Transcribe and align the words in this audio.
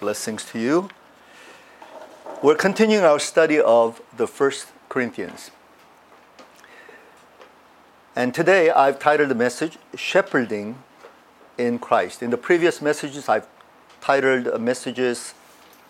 Blessings 0.00 0.46
to 0.46 0.58
you. 0.58 0.88
We're 2.42 2.54
continuing 2.54 3.04
our 3.04 3.18
study 3.18 3.60
of 3.60 4.00
the 4.16 4.26
First 4.26 4.68
Corinthians. 4.88 5.50
And 8.16 8.32
today 8.32 8.70
I've 8.70 8.98
titled 8.98 9.28
the 9.28 9.34
message 9.34 9.76
Shepherding 9.94 10.82
in 11.58 11.78
Christ. 11.78 12.22
In 12.22 12.30
the 12.30 12.38
previous 12.38 12.80
messages, 12.80 13.28
I've 13.28 13.46
titled 14.00 14.58
messages 14.58 15.34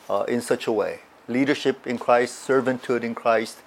uh, 0.09 0.25
in 0.27 0.41
such 0.41 0.67
a 0.67 0.73
way 0.73 1.03
leadership 1.29 1.87
in 1.87 1.97
Christ, 1.97 2.49
servanthood 2.49 3.05
in 3.05 3.15
Christ, 3.15 3.59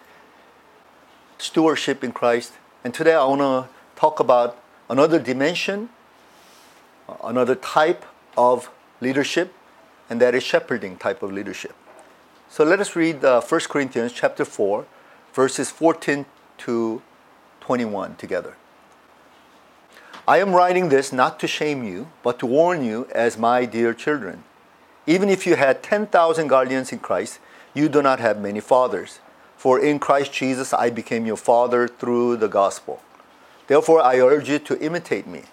stewardship 1.37 2.03
in 2.03 2.11
Christ. 2.11 2.51
And 2.83 2.93
today 2.93 3.13
I 3.13 3.23
want 3.23 3.39
to 3.39 3.69
talk 3.95 4.19
about 4.19 4.61
another 4.89 5.19
dimension, 5.19 5.87
another 7.23 7.55
type 7.55 8.03
of 8.37 8.69
leadership 8.99 9.53
and 10.09 10.21
that 10.21 10.35
is 10.35 10.43
shepherding 10.43 10.97
type 10.97 11.23
of 11.23 11.31
leadership. 11.31 11.75
So 12.49 12.63
let 12.63 12.79
us 12.79 12.95
read 12.95 13.23
uh, 13.25 13.41
1 13.41 13.61
Corinthians 13.61 14.13
chapter 14.13 14.45
4, 14.45 14.85
verses 15.33 15.71
14 15.71 16.25
to 16.59 17.01
21 17.61 18.15
together. 18.15 18.55
I 20.27 20.37
am 20.37 20.53
writing 20.53 20.89
this 20.89 21.11
not 21.11 21.39
to 21.39 21.47
shame 21.47 21.83
you, 21.83 22.07
but 22.21 22.39
to 22.39 22.45
warn 22.45 22.83
you 22.83 23.07
as 23.13 23.37
my 23.37 23.65
dear 23.65 23.93
children. 23.93 24.43
Even 25.05 25.29
if 25.29 25.45
you 25.45 25.55
had 25.55 25.83
10,000 25.83 26.47
guardians 26.47 26.91
in 26.93 26.99
Christ, 26.99 27.39
you 27.73 27.89
do 27.89 28.01
not 28.01 28.19
have 28.19 28.39
many 28.39 28.61
fathers. 28.61 29.19
For 29.57 29.79
in 29.79 29.99
Christ 29.99 30.31
Jesus 30.31 30.73
I 30.73 30.89
became 30.89 31.25
your 31.25 31.37
father 31.37 31.87
through 31.87 32.37
the 32.37 32.47
gospel. 32.47 33.01
Therefore 33.67 34.01
I 34.01 34.19
urge 34.19 34.49
you 34.49 34.59
to 34.59 34.79
imitate 34.79 35.27
me. 35.27 35.43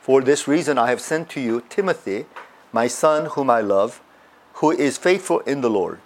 For 0.00 0.20
this 0.20 0.46
reason 0.46 0.76
I 0.76 0.90
have 0.90 1.00
sent 1.00 1.28
to 1.30 1.40
you 1.40 1.62
Timothy 1.68 2.26
my 2.74 2.88
son 2.88 3.26
whom 3.26 3.48
I 3.48 3.60
love, 3.60 4.00
who 4.54 4.72
is 4.72 4.98
faithful 4.98 5.38
in 5.52 5.60
the 5.60 5.70
Lord. 5.70 6.00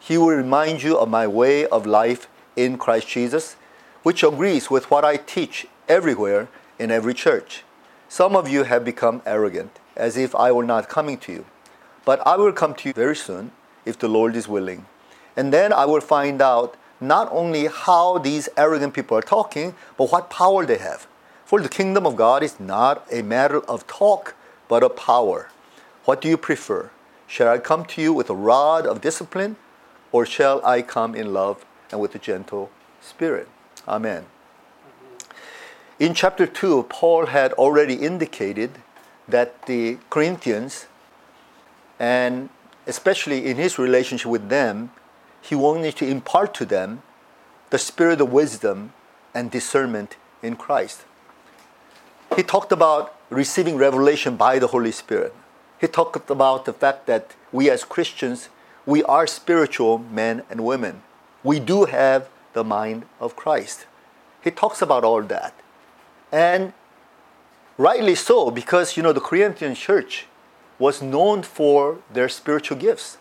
He 0.00 0.16
will 0.16 0.34
remind 0.34 0.82
you 0.82 0.96
of 0.96 1.10
my 1.10 1.26
way 1.26 1.66
of 1.66 1.84
life 1.84 2.26
in 2.56 2.78
Christ 2.78 3.06
Jesus, 3.06 3.56
which 4.02 4.22
agrees 4.22 4.70
with 4.70 4.90
what 4.90 5.04
I 5.04 5.18
teach 5.18 5.66
everywhere 5.90 6.48
in 6.78 6.90
every 6.90 7.12
church. 7.12 7.64
Some 8.08 8.34
of 8.34 8.48
you 8.48 8.62
have 8.62 8.82
become 8.82 9.20
arrogant, 9.26 9.78
as 9.94 10.16
if 10.16 10.34
I 10.34 10.52
were 10.52 10.64
not 10.64 10.88
coming 10.88 11.18
to 11.18 11.32
you. 11.32 11.44
But 12.06 12.26
I 12.26 12.36
will 12.36 12.52
come 12.52 12.74
to 12.76 12.88
you 12.88 12.94
very 12.94 13.16
soon, 13.16 13.52
if 13.84 13.98
the 13.98 14.08
Lord 14.08 14.36
is 14.36 14.48
willing. 14.48 14.86
And 15.36 15.52
then 15.52 15.70
I 15.70 15.84
will 15.84 16.00
find 16.00 16.40
out 16.40 16.78
not 16.98 17.28
only 17.30 17.66
how 17.66 18.16
these 18.16 18.48
arrogant 18.56 18.94
people 18.94 19.18
are 19.18 19.28
talking, 19.36 19.74
but 19.98 20.10
what 20.10 20.30
power 20.30 20.64
they 20.64 20.78
have. 20.78 21.06
For 21.44 21.60
the 21.60 21.68
kingdom 21.68 22.06
of 22.06 22.16
God 22.16 22.42
is 22.42 22.58
not 22.58 23.06
a 23.12 23.20
matter 23.20 23.60
of 23.60 23.86
talk, 23.86 24.34
but 24.66 24.82
of 24.82 24.96
power. 24.96 25.50
What 26.06 26.20
do 26.20 26.28
you 26.28 26.36
prefer? 26.36 26.90
Shall 27.26 27.48
I 27.48 27.58
come 27.58 27.84
to 27.86 28.00
you 28.00 28.12
with 28.12 28.30
a 28.30 28.34
rod 28.34 28.86
of 28.86 29.00
discipline, 29.00 29.56
or 30.12 30.24
shall 30.24 30.64
I 30.64 30.80
come 30.80 31.16
in 31.16 31.34
love 31.34 31.66
and 31.90 32.00
with 32.00 32.14
a 32.14 32.20
gentle 32.20 32.70
spirit? 33.00 33.48
Amen. 33.88 34.26
In 35.98 36.14
chapter 36.14 36.46
2, 36.46 36.84
Paul 36.84 37.26
had 37.26 37.52
already 37.54 37.94
indicated 37.94 38.70
that 39.26 39.66
the 39.66 39.98
Corinthians, 40.08 40.86
and 41.98 42.50
especially 42.86 43.44
in 43.46 43.56
his 43.56 43.76
relationship 43.76 44.30
with 44.30 44.48
them, 44.48 44.92
he 45.42 45.56
wanted 45.56 45.96
to 45.96 46.06
impart 46.06 46.54
to 46.54 46.64
them 46.64 47.02
the 47.70 47.78
spirit 47.78 48.20
of 48.20 48.32
wisdom 48.32 48.92
and 49.34 49.50
discernment 49.50 50.14
in 50.40 50.54
Christ. 50.54 51.04
He 52.36 52.44
talked 52.44 52.70
about 52.70 53.16
receiving 53.28 53.76
revelation 53.76 54.36
by 54.36 54.60
the 54.60 54.68
Holy 54.68 54.92
Spirit 54.92 55.34
he 55.80 55.86
talked 55.86 56.30
about 56.30 56.64
the 56.64 56.72
fact 56.72 57.06
that 57.06 57.34
we 57.52 57.70
as 57.70 57.84
Christians, 57.84 58.48
we 58.84 59.02
are 59.04 59.26
spiritual 59.26 59.98
men 59.98 60.42
and 60.48 60.64
women. 60.64 61.02
We 61.42 61.60
do 61.60 61.84
have 61.84 62.28
the 62.52 62.64
mind 62.64 63.04
of 63.20 63.36
Christ. 63.36 63.86
He 64.42 64.50
talks 64.50 64.80
about 64.80 65.04
all 65.04 65.22
that. 65.22 65.54
And 66.32 66.72
rightly 67.76 68.14
so, 68.14 68.50
because 68.50 68.96
you 68.96 69.02
know 69.02 69.12
the 69.12 69.20
Corinthian 69.20 69.74
church 69.74 70.26
was 70.78 71.02
known 71.02 71.42
for 71.42 71.98
their 72.12 72.28
spiritual 72.28 72.78
gifts. 72.78 73.18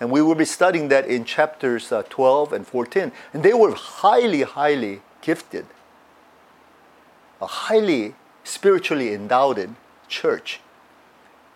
And 0.00 0.10
we 0.10 0.22
will 0.22 0.34
be 0.34 0.44
studying 0.44 0.88
that 0.88 1.06
in 1.06 1.24
chapters 1.24 1.92
uh, 1.92 2.02
12 2.08 2.52
and 2.52 2.66
14. 2.66 3.12
And 3.32 3.42
they 3.42 3.54
were 3.54 3.74
highly, 3.74 4.42
highly 4.42 5.02
gifted, 5.22 5.66
a 7.40 7.46
highly 7.46 8.14
spiritually 8.42 9.14
endowed 9.14 9.74
church. 10.08 10.60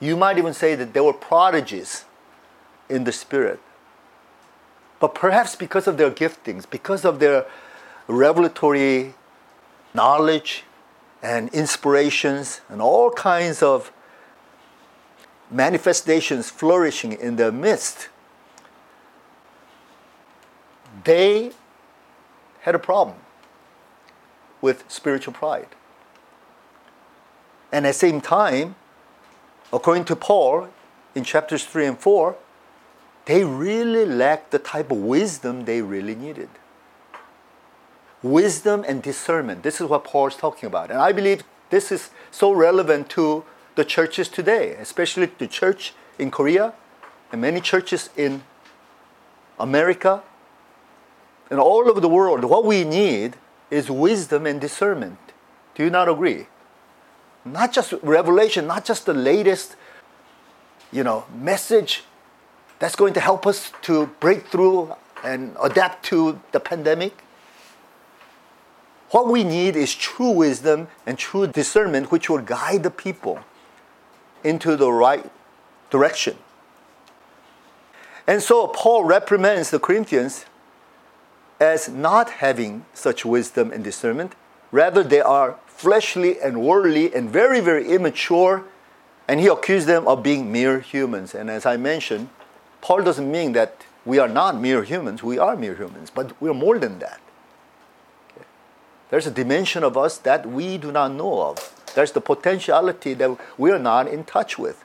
You 0.00 0.16
might 0.16 0.38
even 0.38 0.54
say 0.54 0.74
that 0.74 0.92
they 0.92 1.00
were 1.00 1.12
prodigies 1.12 2.04
in 2.88 3.04
the 3.04 3.12
Spirit. 3.12 3.60
But 5.00 5.14
perhaps 5.14 5.54
because 5.54 5.86
of 5.86 5.96
their 5.96 6.10
giftings, 6.10 6.68
because 6.68 7.04
of 7.04 7.18
their 7.18 7.46
revelatory 8.06 9.14
knowledge 9.94 10.64
and 11.22 11.48
inspirations 11.50 12.60
and 12.68 12.80
all 12.80 13.10
kinds 13.10 13.62
of 13.62 13.92
manifestations 15.50 16.50
flourishing 16.50 17.12
in 17.12 17.36
their 17.36 17.52
midst, 17.52 18.08
they 21.04 21.52
had 22.60 22.74
a 22.74 22.78
problem 22.78 23.16
with 24.60 24.84
spiritual 24.88 25.32
pride. 25.32 25.68
And 27.70 27.86
at 27.86 27.90
the 27.90 27.98
same 27.98 28.20
time, 28.20 28.74
according 29.72 30.04
to 30.06 30.16
Paul 30.16 30.68
in 31.14 31.24
chapters 31.24 31.64
3 31.64 31.86
and 31.86 31.98
4, 31.98 32.36
they 33.26 33.44
really 33.44 34.06
lacked 34.06 34.50
the 34.50 34.58
type 34.58 34.90
of 34.90 34.98
wisdom 34.98 35.64
they 35.64 35.82
really 35.82 36.14
needed. 36.14 36.48
Wisdom 38.22 38.84
and 38.88 39.02
discernment. 39.02 39.62
This 39.62 39.80
is 39.80 39.88
what 39.88 40.04
Paul 40.04 40.28
is 40.28 40.34
talking 40.34 40.66
about. 40.66 40.90
And 40.90 40.98
I 40.98 41.12
believe 41.12 41.42
this 41.70 41.92
is 41.92 42.10
so 42.30 42.52
relevant 42.52 43.10
to 43.10 43.44
the 43.74 43.84
churches 43.84 44.28
today, 44.28 44.72
especially 44.72 45.26
the 45.38 45.46
church 45.46 45.92
in 46.18 46.30
Korea 46.30 46.72
and 47.30 47.40
many 47.40 47.60
churches 47.60 48.10
in 48.16 48.42
America 49.60 50.22
and 51.50 51.60
all 51.60 51.88
over 51.88 52.00
the 52.00 52.08
world. 52.08 52.44
What 52.44 52.64
we 52.64 52.84
need 52.84 53.36
is 53.70 53.90
wisdom 53.90 54.46
and 54.46 54.60
discernment. 54.60 55.18
Do 55.74 55.84
you 55.84 55.90
not 55.90 56.08
agree? 56.08 56.46
Not 57.52 57.72
just 57.72 57.92
revelation, 58.02 58.66
not 58.66 58.84
just 58.84 59.06
the 59.06 59.14
latest, 59.14 59.76
you 60.92 61.04
know, 61.04 61.24
message 61.34 62.04
that's 62.78 62.96
going 62.96 63.14
to 63.14 63.20
help 63.20 63.46
us 63.46 63.72
to 63.82 64.06
break 64.20 64.46
through 64.46 64.94
and 65.24 65.56
adapt 65.62 66.04
to 66.06 66.40
the 66.52 66.60
pandemic. 66.60 67.22
What 69.10 69.28
we 69.28 69.42
need 69.42 69.74
is 69.74 69.94
true 69.94 70.30
wisdom 70.30 70.88
and 71.06 71.18
true 71.18 71.46
discernment, 71.46 72.12
which 72.12 72.28
will 72.28 72.42
guide 72.42 72.82
the 72.82 72.90
people 72.90 73.40
into 74.44 74.76
the 74.76 74.92
right 74.92 75.30
direction. 75.90 76.36
And 78.26 78.42
so 78.42 78.66
Paul 78.68 79.04
reprimands 79.04 79.70
the 79.70 79.80
Corinthians 79.80 80.44
as 81.58 81.88
not 81.88 82.30
having 82.30 82.84
such 82.92 83.24
wisdom 83.24 83.72
and 83.72 83.82
discernment. 83.82 84.34
Rather, 84.70 85.02
they 85.02 85.20
are 85.20 85.58
fleshly 85.78 86.40
and 86.40 86.60
worldly 86.60 87.14
and 87.14 87.30
very, 87.30 87.60
very 87.60 87.88
immature. 87.88 88.64
And 89.28 89.38
he 89.38 89.46
accused 89.46 89.86
them 89.86 90.08
of 90.08 90.24
being 90.24 90.50
mere 90.50 90.80
humans. 90.80 91.36
And 91.36 91.48
as 91.48 91.64
I 91.64 91.76
mentioned, 91.76 92.30
Paul 92.80 93.02
doesn't 93.02 93.30
mean 93.30 93.52
that 93.52 93.86
we 94.04 94.18
are 94.18 94.26
not 94.26 94.60
mere 94.60 94.82
humans. 94.82 95.22
We 95.22 95.38
are 95.38 95.54
mere 95.54 95.76
humans, 95.76 96.10
but 96.10 96.40
we're 96.42 96.54
more 96.54 96.80
than 96.80 96.98
that. 96.98 97.20
There's 99.10 99.26
a 99.26 99.30
dimension 99.30 99.84
of 99.84 99.96
us 99.96 100.18
that 100.18 100.46
we 100.46 100.78
do 100.78 100.90
not 100.90 101.12
know 101.12 101.42
of. 101.42 101.72
There's 101.94 102.12
the 102.12 102.20
potentiality 102.20 103.14
that 103.14 103.38
we're 103.56 103.78
not 103.78 104.08
in 104.08 104.24
touch 104.24 104.58
with. 104.58 104.84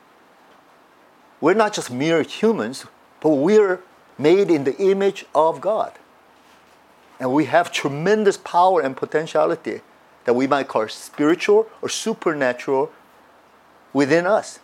We're 1.42 1.56
not 1.56 1.74
just 1.74 1.90
mere 1.90 2.22
humans, 2.22 2.86
but 3.20 3.30
we're 3.30 3.82
made 4.20 4.52
in 4.52 4.64
the 4.64 4.78
image 4.78 5.26
of 5.34 5.60
God. 5.60 5.94
And 7.20 7.34
we 7.34 7.46
have 7.46 7.72
tremendous 7.72 8.38
power 8.38 8.80
and 8.80 8.96
potentiality 8.96 9.82
that 10.26 10.34
we 10.34 10.48
might 10.48 10.68
call 10.68 10.88
spiritual 10.88 11.68
or 11.82 11.90
supernatural 11.90 12.92
within 13.92 14.26
us. 14.26 14.60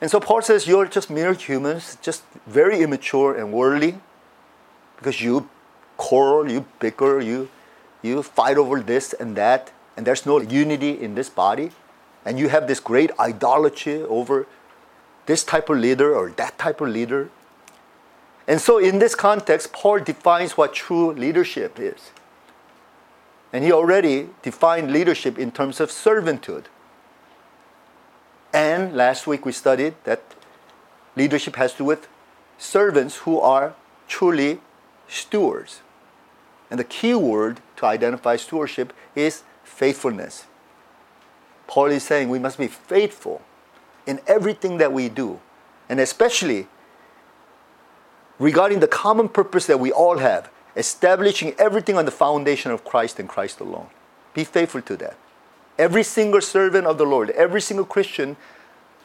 And 0.00 0.10
so 0.10 0.18
Paul 0.18 0.42
says, 0.42 0.66
You're 0.66 0.86
just 0.86 1.10
mere 1.10 1.32
humans, 1.32 1.96
just 2.02 2.24
very 2.46 2.82
immature 2.82 3.34
and 3.34 3.52
worldly, 3.52 4.00
because 4.96 5.20
you 5.20 5.48
quarrel, 5.96 6.50
you 6.50 6.66
bicker, 6.80 7.20
you, 7.20 7.48
you 8.02 8.22
fight 8.22 8.56
over 8.56 8.80
this 8.80 9.12
and 9.12 9.36
that, 9.36 9.70
and 9.96 10.06
there's 10.06 10.26
no 10.26 10.40
unity 10.40 10.90
in 11.00 11.14
this 11.14 11.30
body. 11.30 11.70
And 12.24 12.38
you 12.38 12.48
have 12.48 12.66
this 12.66 12.80
great 12.80 13.10
idolatry 13.18 14.02
over 14.02 14.46
this 15.26 15.44
type 15.44 15.68
of 15.68 15.78
leader 15.78 16.14
or 16.14 16.30
that 16.30 16.58
type 16.58 16.80
of 16.80 16.88
leader. 16.88 17.30
And 18.46 18.60
so, 18.60 18.78
in 18.78 18.98
this 18.98 19.14
context, 19.14 19.72
Paul 19.72 20.00
defines 20.00 20.56
what 20.56 20.72
true 20.72 21.12
leadership 21.12 21.78
is. 21.78 22.10
And 23.52 23.64
he 23.64 23.72
already 23.72 24.30
defined 24.42 24.92
leadership 24.92 25.38
in 25.38 25.50
terms 25.52 25.80
of 25.80 25.90
servanthood. 25.90 26.64
And 28.52 28.94
last 28.94 29.26
week 29.26 29.44
we 29.44 29.52
studied 29.52 29.94
that 30.04 30.22
leadership 31.16 31.56
has 31.56 31.72
to 31.72 31.78
do 31.78 31.84
with 31.84 32.08
servants 32.58 33.18
who 33.18 33.38
are 33.38 33.74
truly 34.08 34.60
stewards. 35.08 35.80
And 36.70 36.80
the 36.80 36.84
key 36.84 37.14
word 37.14 37.60
to 37.76 37.86
identify 37.86 38.36
stewardship 38.36 38.92
is 39.14 39.42
faithfulness. 39.64 40.46
Paul 41.66 41.86
is 41.86 42.02
saying 42.02 42.28
we 42.28 42.38
must 42.38 42.58
be 42.58 42.66
faithful 42.66 43.42
in 44.06 44.20
everything 44.26 44.78
that 44.78 44.92
we 44.92 45.08
do, 45.08 45.40
and 45.88 46.00
especially 46.00 46.66
regarding 48.38 48.80
the 48.80 48.88
common 48.88 49.28
purpose 49.28 49.66
that 49.66 49.78
we 49.78 49.92
all 49.92 50.18
have, 50.18 50.50
establishing 50.76 51.54
everything 51.58 51.96
on 51.96 52.04
the 52.04 52.10
foundation 52.10 52.70
of 52.70 52.84
Christ 52.84 53.18
and 53.18 53.28
Christ 53.28 53.60
alone. 53.60 53.88
Be 54.34 54.44
faithful 54.44 54.82
to 54.82 54.96
that. 54.98 55.16
Every 55.78 56.02
single 56.02 56.40
servant 56.40 56.86
of 56.86 56.98
the 56.98 57.04
Lord, 57.04 57.30
every 57.30 57.60
single 57.60 57.84
Christian 57.84 58.36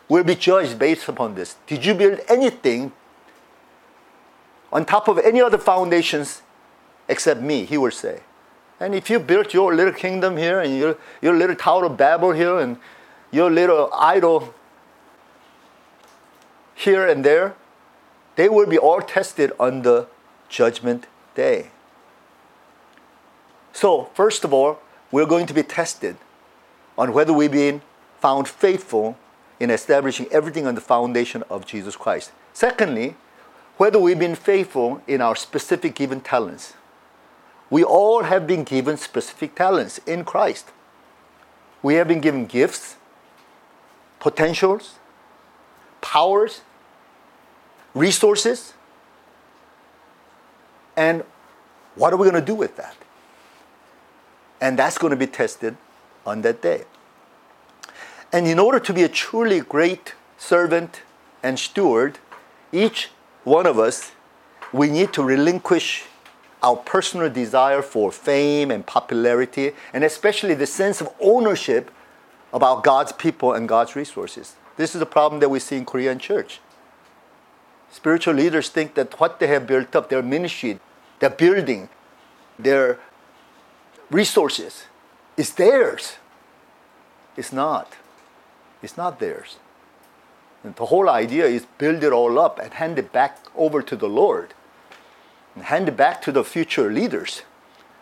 will 0.08 0.24
be 0.24 0.36
judged 0.36 0.80
based 0.80 1.08
upon 1.08 1.36
this. 1.36 1.58
Did 1.66 1.86
you 1.86 1.94
build 1.94 2.20
anything 2.30 2.92
on 4.72 4.86
top 4.86 5.08
of 5.08 5.18
any 5.20 5.42
other 5.42 5.58
foundations 5.58 6.42
except 7.08 7.42
me? 7.42 7.66
He 7.66 7.78
will 7.78 7.92
say. 7.92 8.22
And 8.80 8.94
if 8.94 9.10
you 9.10 9.20
built 9.20 9.54
your 9.54 9.74
little 9.74 9.94
kingdom 9.94 10.38
here 10.38 10.60
and 10.60 10.78
your, 10.78 10.98
your 11.22 11.36
little 11.36 11.56
Tower 11.56 11.86
of 11.86 11.98
Babel 11.98 12.32
here 12.32 12.60
and 12.60 12.78
your 13.32 13.50
little 13.50 13.90
idol 13.94 14.54
here 16.76 17.08
and 17.08 17.26
there, 17.26 17.56
they 18.36 18.48
will 18.48 18.68
be 18.68 18.78
all 18.78 19.02
tested 19.02 19.52
the 19.82 20.08
judgment 20.48 21.08
day. 21.38 21.70
So, 23.72 24.10
first 24.16 24.44
of 24.44 24.52
all, 24.52 24.80
we're 25.12 25.28
going 25.28 25.46
to 25.46 25.54
be 25.54 25.64
tested 25.64 26.18
on 26.98 27.14
whether 27.14 27.32
we've 27.32 27.52
been 27.52 27.82
found 28.20 28.48
faithful 28.48 29.18
in 29.60 29.70
establishing 29.70 30.28
everything 30.32 30.66
on 30.68 30.76
the 30.76 30.82
foundation 30.82 31.44
of 31.50 31.66
Jesus 31.66 31.96
Christ. 31.96 32.32
Secondly, 32.54 33.16
whether 33.78 34.00
we've 34.00 34.20
been 34.20 34.36
faithful 34.36 35.02
in 35.08 35.22
our 35.22 35.36
specific 35.36 35.94
given 35.94 36.20
talents. 36.20 36.74
We 37.70 37.84
all 37.84 38.24
have 38.24 38.48
been 38.48 38.64
given 38.64 38.98
specific 38.98 39.54
talents 39.54 40.00
in 40.08 40.26
Christ. 40.26 40.72
We 41.84 41.96
have 41.96 42.08
been 42.08 42.22
given 42.22 42.48
gifts, 42.48 42.96
potentials, 44.20 44.96
powers, 46.02 46.62
resources. 47.94 48.74
And 50.98 51.24
what 51.96 52.12
are 52.12 52.18
we 52.18 52.30
going 52.30 52.42
to 52.42 52.46
do 52.46 52.56
with 52.56 52.76
that? 52.76 52.96
And 54.60 54.78
that's 54.78 54.98
going 54.98 55.12
to 55.12 55.18
be 55.18 55.28
tested 55.28 55.78
on 56.26 56.42
that 56.42 56.62
day. 56.62 56.84
And 58.34 58.48
in 58.48 58.60
order 58.60 58.80
to 58.80 58.94
be 58.94 59.04
a 59.04 59.10
truly 59.10 59.62
great 59.62 60.16
servant 60.38 61.02
and 61.44 61.58
steward, 61.58 62.18
each 62.72 63.10
one 63.44 63.66
of 63.66 63.80
us, 63.80 64.12
we 64.74 64.90
need 64.90 65.14
to 65.14 65.24
relinquish 65.24 66.04
our 66.62 66.76
personal 66.76 67.30
desire 67.30 67.82
for 67.82 68.12
fame 68.12 68.72
and 68.72 68.86
popularity, 68.86 69.72
and 69.94 70.04
especially 70.04 70.56
the 70.56 70.66
sense 70.66 71.00
of 71.00 71.10
ownership 71.22 71.92
about 72.52 72.84
God's 72.84 73.12
people 73.12 73.54
and 73.54 73.70
God's 73.70 73.96
resources. 73.96 74.56
This 74.76 74.96
is 74.96 75.02
a 75.02 75.06
problem 75.06 75.40
that 75.42 75.50
we 75.50 75.60
see 75.60 75.78
in 75.78 75.86
Korean 75.86 76.18
church. 76.18 76.60
Spiritual 77.92 78.34
leaders 78.34 78.70
think 78.70 78.96
that 78.96 79.20
what 79.20 79.40
they 79.40 79.48
have 79.48 79.68
built 79.68 79.96
up, 79.96 80.10
their 80.10 80.24
ministry, 80.24 80.80
their 81.20 81.30
building, 81.30 81.90
their 82.58 83.00
resources, 84.10 84.86
is 85.36 85.54
theirs. 85.54 86.18
It's 87.36 87.54
not. 87.54 87.94
It's 88.82 88.98
not 88.98 89.20
theirs. 89.20 89.58
And 90.64 90.76
the 90.76 90.88
whole 90.88 91.10
idea 91.10 91.46
is 91.46 91.66
build 91.78 92.04
it 92.04 92.12
all 92.12 92.40
up 92.40 92.60
and 92.60 92.74
hand 92.74 92.98
it 93.00 93.12
back 93.12 93.40
over 93.56 93.82
to 93.82 93.96
the 93.96 94.10
Lord. 94.10 94.54
And 95.56 95.66
hand 95.66 95.88
it 95.88 95.98
back 95.98 96.22
to 96.24 96.32
the 96.32 96.44
future 96.44 96.92
leaders 96.92 97.44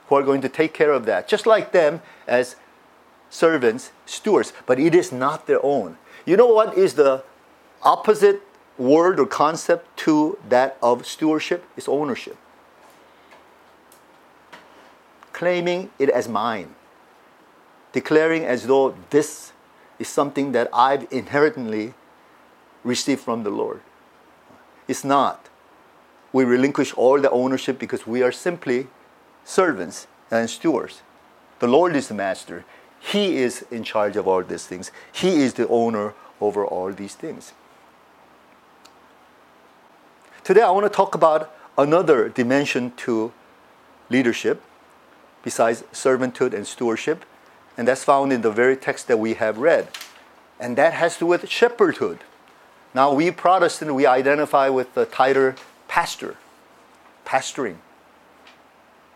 who 0.08 0.16
are 0.16 0.24
going 0.24 0.42
to 0.42 0.50
take 0.50 0.74
care 0.74 0.92
of 0.92 1.06
that, 1.06 1.28
just 1.28 1.46
like 1.46 1.72
them 1.72 2.02
as 2.28 2.56
servants, 3.30 3.92
stewards. 4.06 4.54
But 4.66 4.80
it 4.80 4.96
is 4.96 5.12
not 5.12 5.48
their 5.48 5.64
own. 5.64 5.98
You 6.26 6.38
know 6.38 6.48
what 6.48 6.78
is 6.78 6.96
the 6.96 7.24
opposite 7.84 8.42
word 8.78 9.20
or 9.20 9.26
concept 9.26 9.98
to 9.98 10.38
that 10.50 10.78
of 10.82 11.06
stewardship? 11.06 11.66
It's 11.78 11.88
ownership. 11.88 12.38
Claiming 15.36 15.90
it 16.00 16.10
as 16.10 16.30
mine. 16.30 16.76
Declaring 17.92 18.46
as 18.46 18.68
though 18.68 18.96
this 19.10 19.52
is 20.00 20.08
something 20.08 20.54
that 20.54 20.70
I've 20.72 21.12
inherently 21.12 21.94
received 22.86 23.20
from 23.20 23.44
the 23.44 23.50
Lord. 23.50 23.82
It's 24.88 25.04
not. 25.04 25.50
We 26.32 26.46
relinquish 26.46 26.94
all 26.94 27.20
the 27.20 27.30
ownership 27.32 27.78
because 27.78 28.08
we 28.08 28.24
are 28.24 28.32
simply 28.32 28.88
servants 29.44 30.08
and 30.32 30.50
stewards. 30.50 31.02
The 31.60 31.68
Lord 31.68 31.98
is 31.98 32.08
the 32.08 32.14
master. 32.14 32.64
He 32.98 33.36
is 33.36 33.66
in 33.70 33.84
charge 33.84 34.16
of 34.16 34.30
all 34.30 34.42
these 34.42 34.66
things. 34.66 34.90
He 35.12 35.42
is 35.42 35.56
the 35.56 35.68
owner 35.68 36.14
over 36.40 36.66
all 36.66 36.94
these 36.94 37.16
things. 37.16 37.52
Today, 40.46 40.62
I 40.62 40.72
want 40.72 40.86
to 40.86 40.96
talk 40.96 41.14
about 41.14 41.54
another 41.78 42.30
dimension 42.30 42.94
to 43.04 43.34
leadership 44.10 44.62
besides 45.46 45.84
servanthood 45.94 46.54
and 46.54 46.68
stewardship, 46.68 47.24
and 47.78 47.88
that's 47.88 48.04
found 48.04 48.34
in 48.34 48.42
the 48.42 48.52
very 48.52 48.76
text 48.76 49.08
that 49.08 49.20
we 49.20 49.36
have 49.36 49.58
read. 49.60 49.88
And 50.60 50.76
that 50.78 50.94
has 50.94 51.14
to 51.14 51.20
do 51.20 51.28
with 51.28 51.44
shepherdhood. 51.44 52.20
Now, 52.94 53.14
we 53.14 53.30
Protestant, 53.30 53.94
we 53.94 54.06
identify 54.06 54.70
with 54.70 54.94
the 54.96 55.06
title 55.06 55.54
pastor, 55.88 56.36
pastoring, 57.26 57.78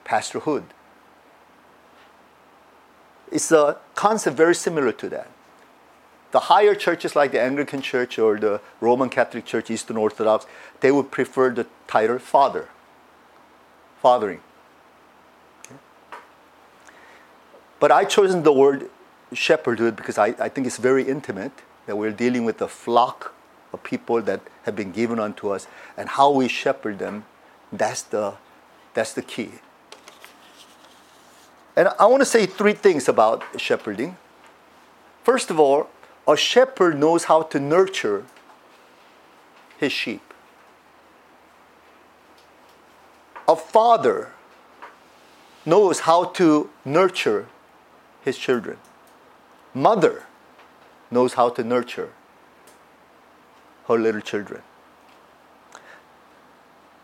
pastorhood. 0.05 0.65
It's 3.31 3.51
a 3.51 3.77
concept 3.95 4.37
very 4.37 4.55
similar 4.55 4.91
to 4.91 5.09
that. 5.09 5.29
The 6.31 6.41
higher 6.41 6.75
churches 6.75 7.15
like 7.15 7.31
the 7.31 7.41
Anglican 7.41 7.81
Church 7.81 8.19
or 8.19 8.37
the 8.37 8.61
Roman 8.81 9.09
Catholic 9.09 9.45
Church, 9.45 9.71
Eastern 9.71 9.97
Orthodox, 9.97 10.45
they 10.81 10.91
would 10.91 11.09
prefer 11.09 11.49
the 11.49 11.65
title 11.87 12.19
father, 12.19 12.69
fathering. 14.01 14.41
But 17.79 17.91
I 17.91 18.03
chosen 18.03 18.43
the 18.43 18.51
word 18.51 18.89
shepherdhood 19.33 19.95
because 19.95 20.17
I, 20.17 20.27
I 20.39 20.49
think 20.49 20.67
it's 20.67 20.77
very 20.77 21.03
intimate 21.03 21.51
that 21.85 21.95
we're 21.95 22.11
dealing 22.11 22.45
with 22.45 22.61
a 22.61 22.67
flock 22.67 23.33
of 23.71 23.83
people 23.83 24.21
that 24.21 24.41
have 24.63 24.75
been 24.75 24.91
given 24.91 25.19
unto 25.19 25.49
us 25.49 25.67
and 25.95 26.09
how 26.09 26.31
we 26.31 26.47
shepherd 26.47 26.99
them 26.99 27.25
that's 27.71 28.01
the 28.01 28.35
that's 28.93 29.13
the 29.13 29.21
key. 29.21 29.51
And 31.75 31.89
i 31.99 32.05
want 32.07 32.21
to 32.21 32.25
say 32.25 32.45
three 32.45 32.73
things 32.73 33.07
about 33.07 33.43
shepherding. 33.59 34.17
First 35.23 35.49
of 35.49 35.59
all 35.59 35.89
a 36.27 36.35
shepherd 36.35 36.99
knows 36.99 37.25
how 37.25 37.43
to 37.43 37.59
nurture 37.59 38.25
his 39.77 39.91
sheep. 39.91 40.21
A 43.47 43.55
father 43.55 44.31
knows 45.65 46.01
how 46.01 46.25
to 46.25 46.69
nurture 46.83 47.47
his 48.29 48.37
children 48.37 48.77
mother 49.73 50.15
knows 51.11 51.33
how 51.33 51.49
to 51.49 51.63
nurture 51.63 52.09
her 53.87 53.97
little 53.97 54.21
children. 54.21 54.61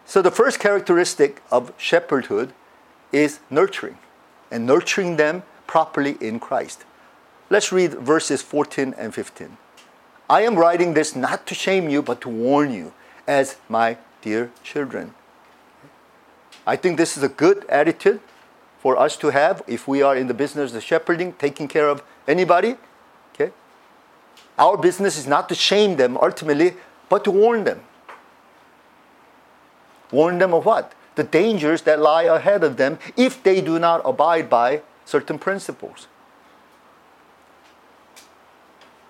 So, 0.06 0.22
the 0.22 0.32
first 0.32 0.60
characteristic 0.60 1.42
of 1.52 1.76
shepherdhood 1.78 2.52
is 3.12 3.40
nurturing, 3.50 3.98
and 4.52 4.66
nurturing 4.66 5.16
them 5.18 5.44
properly 5.68 6.18
in 6.22 6.40
Christ. 6.40 6.86
Let's 7.50 7.72
read 7.72 7.94
verses 7.94 8.42
14 8.42 8.94
and 8.98 9.14
15. 9.14 9.58
I 10.30 10.42
am 10.42 10.56
writing 10.56 10.94
this 10.94 11.16
not 11.16 11.48
to 11.48 11.56
shame 11.56 11.90
you, 11.90 12.02
but 12.02 12.22
to 12.22 12.30
warn 12.30 12.72
you, 12.72 12.94
as 13.28 13.58
my 13.68 13.98
dear 14.22 14.52
children. 14.64 15.14
I 16.68 16.76
think 16.76 16.98
this 16.98 17.18
is 17.18 17.24
a 17.24 17.30
good 17.30 17.66
attitude 17.68 18.22
for 18.86 19.00
us 19.00 19.18
to 19.18 19.32
have 19.32 19.64
if 19.66 19.88
we 19.88 20.04
are 20.04 20.16
in 20.16 20.28
the 20.28 20.34
business 20.36 20.76
of 20.76 20.84
shepherding, 20.84 21.34
taking 21.40 21.68
care 21.68 21.90
of 21.90 22.04
anybody. 22.28 22.76
Okay? 23.34 23.52
Our 24.60 24.78
business 24.78 25.18
is 25.18 25.26
not 25.26 25.50
to 25.50 25.56
shame 25.56 25.96
them 25.96 26.16
ultimately, 26.18 26.76
but 27.10 27.24
to 27.24 27.32
warn 27.32 27.64
them. 27.64 27.82
Warn 30.12 30.38
them 30.38 30.54
of 30.54 30.66
what? 30.66 30.94
The 31.16 31.24
dangers 31.24 31.82
that 31.82 32.00
lie 32.00 32.26
ahead 32.26 32.64
of 32.64 32.78
them 32.78 33.00
if 33.18 33.42
they 33.42 33.60
do 33.60 33.80
not 33.80 34.04
abide 34.06 34.52
by 34.52 34.84
certain 35.04 35.40
principles. 35.40 36.06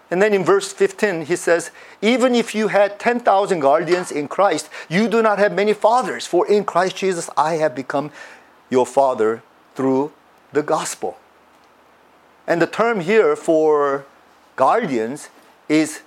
And 0.10 0.22
then 0.22 0.34
in 0.34 0.46
verse 0.46 0.72
15, 0.72 1.26
he 1.26 1.36
says, 1.36 1.72
Even 2.02 2.34
if 2.34 2.56
you 2.56 2.70
had 2.70 2.98
10,000 2.98 3.60
guardians 3.60 4.10
in 4.10 4.30
Christ, 4.30 4.70
you 4.88 5.10
do 5.10 5.22
not 5.22 5.38
have 5.38 5.52
many 5.52 5.74
fathers, 5.74 6.26
for 6.26 6.48
in 6.48 6.64
Christ 6.64 6.96
Jesus 6.96 7.30
I 7.36 7.56
have 7.56 7.76
become 7.76 8.12
your 8.70 8.86
father 8.86 9.44
through 9.76 10.12
the 10.52 10.64
gospel. 10.64 11.18
And 12.48 12.62
the 12.62 12.68
term 12.68 13.02
here 13.02 13.36
for 13.36 14.06
guardians 14.56 15.30
is 15.68 16.02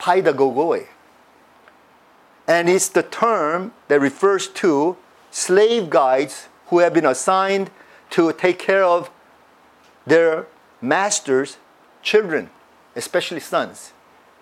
paidagogoi. 0.00 0.86
And 2.46 2.68
it's 2.68 2.88
the 2.88 3.02
term 3.02 3.72
that 3.88 4.00
refers 4.00 4.48
to 4.48 4.96
slave 5.30 5.90
guides 5.90 6.48
who 6.68 6.78
have 6.80 6.94
been 6.94 7.06
assigned 7.06 7.70
to 8.10 8.32
take 8.32 8.58
care 8.58 8.84
of 8.84 9.10
their 10.06 10.46
masters' 10.80 11.58
children, 12.02 12.50
especially 12.94 13.40
sons, 13.40 13.92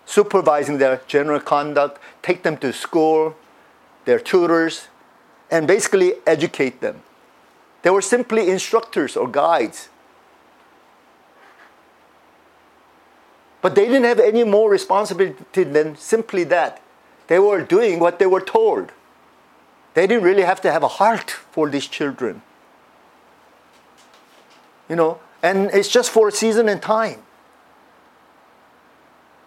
supervising 0.04 0.78
their 0.78 1.00
general 1.06 1.40
conduct, 1.40 2.00
take 2.22 2.42
them 2.42 2.56
to 2.58 2.72
school, 2.72 3.34
their 4.04 4.18
tutors, 4.18 4.88
and 5.50 5.66
basically 5.66 6.14
educate 6.26 6.80
them. 6.80 7.02
They 7.84 7.90
were 7.90 8.00
simply 8.00 8.48
instructors 8.50 9.14
or 9.14 9.28
guides. 9.28 9.90
But 13.60 13.74
they 13.74 13.84
didn't 13.84 14.04
have 14.04 14.20
any 14.20 14.42
more 14.42 14.70
responsibility 14.70 15.64
than 15.64 15.94
simply 15.96 16.44
that. 16.44 16.80
They 17.26 17.38
were 17.38 17.60
doing 17.60 17.98
what 17.98 18.18
they 18.18 18.24
were 18.24 18.40
told. 18.40 18.92
They 19.92 20.06
didn't 20.06 20.24
really 20.24 20.44
have 20.44 20.62
to 20.62 20.72
have 20.72 20.82
a 20.82 20.88
heart 20.88 21.30
for 21.30 21.68
these 21.68 21.86
children. 21.86 22.40
You 24.88 24.96
know, 24.96 25.20
and 25.42 25.70
it's 25.74 25.88
just 25.90 26.10
for 26.10 26.28
a 26.28 26.32
season 26.32 26.70
and 26.70 26.80
time. 26.80 27.20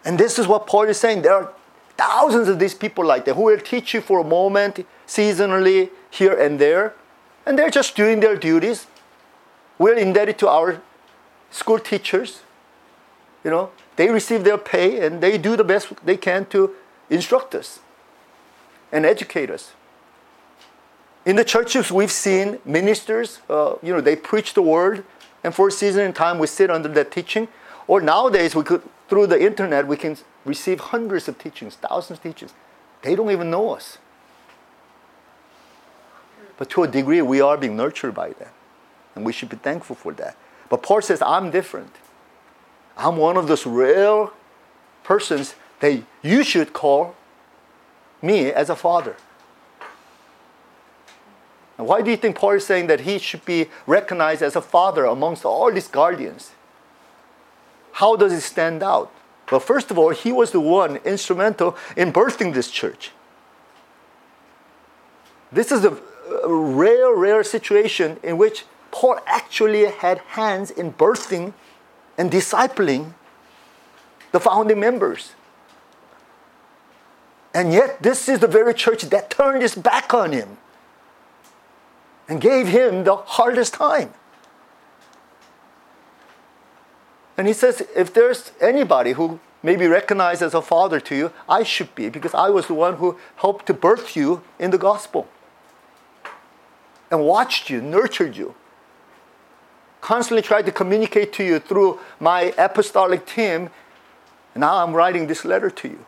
And 0.04 0.16
this 0.16 0.38
is 0.38 0.46
what 0.46 0.68
Paul 0.68 0.84
is 0.84 0.98
saying. 0.98 1.22
There 1.22 1.34
are 1.34 1.52
thousands 1.96 2.46
of 2.48 2.60
these 2.60 2.74
people 2.74 3.04
like 3.04 3.24
that 3.24 3.34
who 3.34 3.42
will 3.42 3.58
teach 3.58 3.94
you 3.94 4.00
for 4.00 4.20
a 4.20 4.24
moment, 4.24 4.86
seasonally, 5.08 5.90
here 6.08 6.34
and 6.34 6.60
there, 6.60 6.94
and 7.48 7.58
they're 7.58 7.70
just 7.70 7.96
doing 7.96 8.20
their 8.20 8.36
duties. 8.36 8.86
We're 9.78 9.94
indebted 9.94 10.38
to 10.40 10.48
our 10.48 10.82
school 11.50 11.78
teachers. 11.78 12.42
You 13.42 13.50
know, 13.50 13.70
they 13.96 14.10
receive 14.10 14.44
their 14.44 14.58
pay 14.58 15.04
and 15.04 15.22
they 15.22 15.38
do 15.38 15.56
the 15.56 15.64
best 15.64 15.88
they 16.04 16.18
can 16.18 16.44
to 16.46 16.74
instruct 17.08 17.54
us 17.54 17.80
and 18.92 19.06
educate 19.06 19.50
us. 19.50 19.72
In 21.24 21.36
the 21.36 21.44
churches, 21.44 21.90
we've 21.90 22.12
seen 22.12 22.58
ministers, 22.66 23.40
uh, 23.48 23.76
you 23.82 23.94
know, 23.94 24.02
they 24.02 24.16
preach 24.16 24.52
the 24.52 24.62
word, 24.62 25.04
and 25.42 25.54
for 25.54 25.68
a 25.68 25.72
season 25.72 26.02
and 26.04 26.14
time 26.14 26.38
we 26.38 26.46
sit 26.46 26.70
under 26.70 26.88
that 26.88 27.10
teaching. 27.10 27.48
Or 27.86 28.00
nowadays, 28.00 28.54
we 28.54 28.62
could, 28.62 28.82
through 29.08 29.26
the 29.28 29.40
internet, 29.40 29.86
we 29.86 29.96
can 29.96 30.18
receive 30.44 30.80
hundreds 30.80 31.28
of 31.28 31.38
teachings, 31.38 31.76
thousands 31.76 32.18
of 32.18 32.22
teachings. 32.22 32.52
They 33.02 33.14
don't 33.14 33.30
even 33.30 33.50
know 33.50 33.70
us. 33.70 33.98
But 36.58 36.68
to 36.70 36.82
a 36.82 36.88
degree, 36.88 37.22
we 37.22 37.40
are 37.40 37.56
being 37.56 37.76
nurtured 37.76 38.14
by 38.14 38.30
them. 38.30 38.50
And 39.14 39.24
we 39.24 39.32
should 39.32 39.48
be 39.48 39.56
thankful 39.56 39.96
for 39.96 40.12
that. 40.14 40.36
But 40.68 40.82
Paul 40.82 41.00
says, 41.00 41.22
I'm 41.22 41.50
different. 41.50 41.94
I'm 42.96 43.16
one 43.16 43.36
of 43.36 43.46
those 43.46 43.64
rare 43.64 44.28
persons 45.04 45.54
that 45.80 46.02
you 46.20 46.42
should 46.42 46.72
call 46.72 47.14
me 48.20 48.52
as 48.52 48.68
a 48.68 48.76
father. 48.76 49.16
And 51.78 51.86
why 51.86 52.02
do 52.02 52.10
you 52.10 52.16
think 52.16 52.36
Paul 52.36 52.50
is 52.50 52.66
saying 52.66 52.88
that 52.88 53.00
he 53.00 53.18
should 53.18 53.44
be 53.44 53.68
recognized 53.86 54.42
as 54.42 54.56
a 54.56 54.60
father 54.60 55.04
amongst 55.04 55.44
all 55.44 55.72
these 55.72 55.86
guardians? 55.86 56.50
How 57.92 58.16
does 58.16 58.32
it 58.32 58.40
stand 58.40 58.82
out? 58.82 59.12
Well, 59.50 59.60
first 59.60 59.90
of 59.92 59.98
all, 59.98 60.10
he 60.10 60.32
was 60.32 60.50
the 60.50 60.60
one 60.60 60.96
instrumental 60.98 61.76
in 61.96 62.12
birthing 62.12 62.52
this 62.52 62.70
church. 62.70 63.12
This 65.52 65.72
is 65.72 65.84
a 65.84 65.96
rare, 66.44 67.14
rare 67.14 67.44
situation 67.44 68.18
in 68.22 68.38
which 68.38 68.64
Paul 68.90 69.18
actually 69.26 69.86
had 69.86 70.18
hands 70.18 70.70
in 70.70 70.92
birthing 70.92 71.52
and 72.16 72.30
discipling 72.30 73.14
the 74.32 74.40
founding 74.40 74.80
members. 74.80 75.32
And 77.54 77.72
yet, 77.72 78.02
this 78.02 78.28
is 78.28 78.40
the 78.40 78.46
very 78.46 78.74
church 78.74 79.02
that 79.04 79.30
turned 79.30 79.62
its 79.62 79.74
back 79.74 80.12
on 80.12 80.32
him 80.32 80.58
and 82.28 82.40
gave 82.40 82.68
him 82.68 83.04
the 83.04 83.16
hardest 83.16 83.74
time. 83.74 84.12
And 87.36 87.46
he 87.46 87.52
says, 87.52 87.86
if 87.96 88.12
there's 88.12 88.52
anybody 88.60 89.12
who 89.12 89.40
may 89.62 89.76
be 89.76 89.86
recognized 89.86 90.42
as 90.42 90.54
a 90.54 90.62
father 90.62 91.00
to 91.00 91.16
you, 91.16 91.32
I 91.48 91.62
should 91.62 91.94
be, 91.94 92.08
because 92.08 92.34
I 92.34 92.50
was 92.50 92.66
the 92.66 92.74
one 92.74 92.96
who 92.96 93.18
helped 93.36 93.66
to 93.66 93.74
birth 93.74 94.16
you 94.16 94.42
in 94.58 94.70
the 94.70 94.78
gospel 94.78 95.28
and 97.10 97.24
watched 97.24 97.70
you, 97.70 97.80
nurtured 97.80 98.36
you, 98.36 98.54
constantly 100.00 100.42
tried 100.42 100.66
to 100.66 100.72
communicate 100.72 101.32
to 101.34 101.44
you 101.44 101.58
through 101.58 101.98
my 102.20 102.54
apostolic 102.58 103.26
team. 103.26 103.70
Now 104.54 104.82
I'm 104.84 104.94
writing 104.94 105.26
this 105.26 105.44
letter 105.44 105.70
to 105.70 105.88
you. 105.88 106.04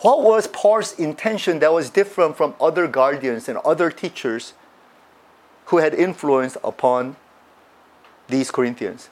What 0.00 0.22
was 0.22 0.48
Paul's 0.48 0.98
intention 0.98 1.60
that 1.60 1.72
was 1.72 1.88
different 1.88 2.36
from 2.36 2.54
other 2.60 2.88
guardians 2.88 3.48
and 3.48 3.56
other 3.58 3.88
teachers 3.88 4.52
who 5.66 5.78
had 5.78 5.94
influence 5.94 6.56
upon 6.64 7.14
these 8.26 8.50
Corinthians? 8.50 9.10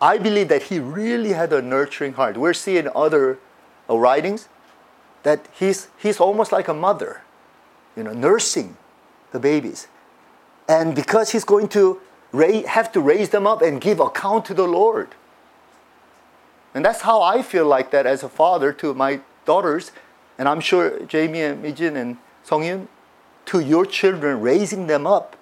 I 0.00 0.16
believe 0.16 0.48
that 0.48 0.64
he 0.64 0.78
really 0.78 1.32
had 1.34 1.52
a 1.52 1.60
nurturing 1.60 2.14
heart. 2.14 2.38
We're 2.38 2.54
seeing 2.54 2.88
other 2.94 3.38
uh, 3.90 3.98
writings 3.98 4.48
that 5.22 5.46
he's, 5.52 5.88
he's 5.98 6.20
almost 6.20 6.52
like 6.52 6.68
a 6.68 6.74
mother, 6.74 7.22
you 7.96 8.02
know, 8.02 8.12
nursing 8.12 8.76
the 9.30 9.38
babies. 9.38 9.88
And 10.68 10.94
because 10.94 11.30
he's 11.32 11.44
going 11.44 11.68
to 11.68 12.00
ra- 12.32 12.66
have 12.66 12.92
to 12.92 13.00
raise 13.00 13.30
them 13.30 13.46
up 13.46 13.62
and 13.62 13.80
give 13.80 14.00
account 14.00 14.44
to 14.46 14.54
the 14.54 14.66
Lord. 14.66 15.14
And 16.74 16.84
that's 16.84 17.02
how 17.02 17.20
I 17.22 17.42
feel 17.42 17.66
like 17.66 17.90
that 17.90 18.06
as 18.06 18.22
a 18.22 18.28
father 18.28 18.72
to 18.74 18.94
my 18.94 19.20
daughters 19.44 19.92
and 20.38 20.48
I'm 20.48 20.60
sure 20.60 20.98
Jamie 21.04 21.42
and 21.42 21.62
Mijin 21.62 21.96
and 21.96 22.16
Songyun, 22.46 22.88
to 23.46 23.60
your 23.60 23.86
children, 23.86 24.40
raising 24.40 24.86
them 24.86 25.06
up, 25.06 25.36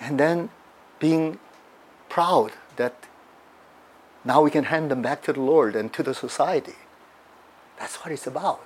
and 0.00 0.18
then 0.18 0.50
being 0.98 1.38
proud 2.08 2.52
that 2.76 2.94
now 4.24 4.42
we 4.42 4.50
can 4.50 4.64
hand 4.64 4.90
them 4.90 5.02
back 5.02 5.22
to 5.22 5.32
the 5.32 5.40
Lord 5.40 5.74
and 5.76 5.92
to 5.92 6.02
the 6.02 6.14
society. 6.14 6.76
That's 7.78 7.96
what 7.96 8.12
it's 8.12 8.26
about. 8.26 8.64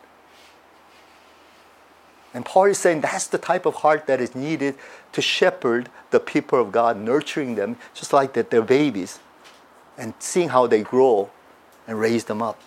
And 2.34 2.44
Paul 2.44 2.64
is 2.64 2.78
saying 2.78 3.02
that's 3.02 3.26
the 3.26 3.38
type 3.38 3.66
of 3.66 3.76
heart 3.76 4.06
that 4.06 4.20
is 4.20 4.34
needed 4.34 4.76
to 5.12 5.20
shepherd 5.20 5.90
the 6.10 6.20
people 6.20 6.58
of 6.60 6.72
God, 6.72 6.96
nurturing 6.96 7.56
them 7.56 7.76
just 7.92 8.12
like 8.12 8.32
that 8.32 8.50
they're 8.50 8.62
babies 8.62 9.20
and 9.98 10.14
seeing 10.18 10.48
how 10.48 10.66
they 10.66 10.82
grow 10.82 11.30
and 11.86 12.00
raise 12.00 12.24
them 12.24 12.40
up. 12.40 12.58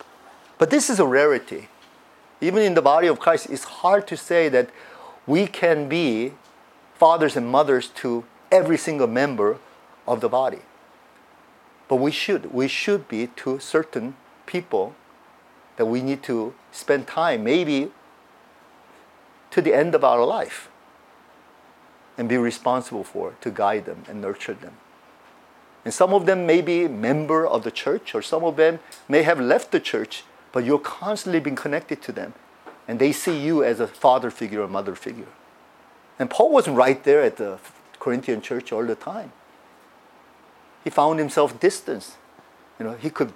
But 0.58 0.70
this 0.70 0.88
is 0.88 1.00
a 1.00 1.06
rarity 1.06 1.68
even 2.40 2.62
in 2.62 2.74
the 2.74 2.82
body 2.82 3.06
of 3.06 3.18
Christ, 3.18 3.48
it's 3.50 3.64
hard 3.64 4.06
to 4.08 4.16
say 4.16 4.48
that 4.48 4.70
we 5.26 5.46
can 5.46 5.88
be 5.88 6.32
fathers 6.94 7.36
and 7.36 7.48
mothers 7.48 7.88
to 7.88 8.24
every 8.50 8.76
single 8.76 9.06
member 9.06 9.58
of 10.06 10.20
the 10.20 10.28
body. 10.28 10.60
But 11.88 11.96
we 11.96 12.10
should. 12.10 12.52
We 12.52 12.68
should 12.68 13.08
be 13.08 13.28
to 13.28 13.58
certain 13.58 14.16
people 14.44 14.94
that 15.76 15.86
we 15.86 16.02
need 16.02 16.22
to 16.24 16.54
spend 16.72 17.06
time, 17.06 17.44
maybe 17.44 17.90
to 19.50 19.60
the 19.60 19.74
end 19.74 19.94
of 19.94 20.04
our 20.04 20.24
life, 20.24 20.68
and 22.18 22.28
be 22.28 22.36
responsible 22.36 23.04
for 23.04 23.34
to 23.40 23.50
guide 23.50 23.84
them 23.84 24.04
and 24.08 24.20
nurture 24.20 24.54
them. 24.54 24.74
And 25.84 25.94
some 25.94 26.12
of 26.12 26.26
them 26.26 26.46
may 26.46 26.62
be 26.62 26.88
member 26.88 27.46
of 27.46 27.62
the 27.62 27.70
church, 27.70 28.14
or 28.14 28.22
some 28.22 28.42
of 28.42 28.56
them 28.56 28.80
may 29.08 29.22
have 29.22 29.40
left 29.40 29.70
the 29.70 29.80
church 29.80 30.24
but 30.56 30.64
you're 30.64 30.78
constantly 30.78 31.38
being 31.38 31.54
connected 31.54 32.00
to 32.00 32.12
them. 32.12 32.32
And 32.88 32.98
they 32.98 33.12
see 33.12 33.38
you 33.38 33.62
as 33.62 33.78
a 33.78 33.86
father 33.86 34.30
figure 34.30 34.62
or 34.62 34.68
mother 34.68 34.94
figure. 34.94 35.26
And 36.18 36.30
Paul 36.30 36.50
wasn't 36.50 36.78
right 36.78 37.04
there 37.04 37.20
at 37.20 37.36
the 37.36 37.58
Corinthian 38.00 38.40
church 38.40 38.72
all 38.72 38.82
the 38.86 38.94
time. 38.94 39.32
He 40.82 40.88
found 40.88 41.18
himself 41.18 41.60
distant. 41.60 42.16
You 42.78 42.86
know, 42.86 42.92
he 42.94 43.10
could 43.10 43.34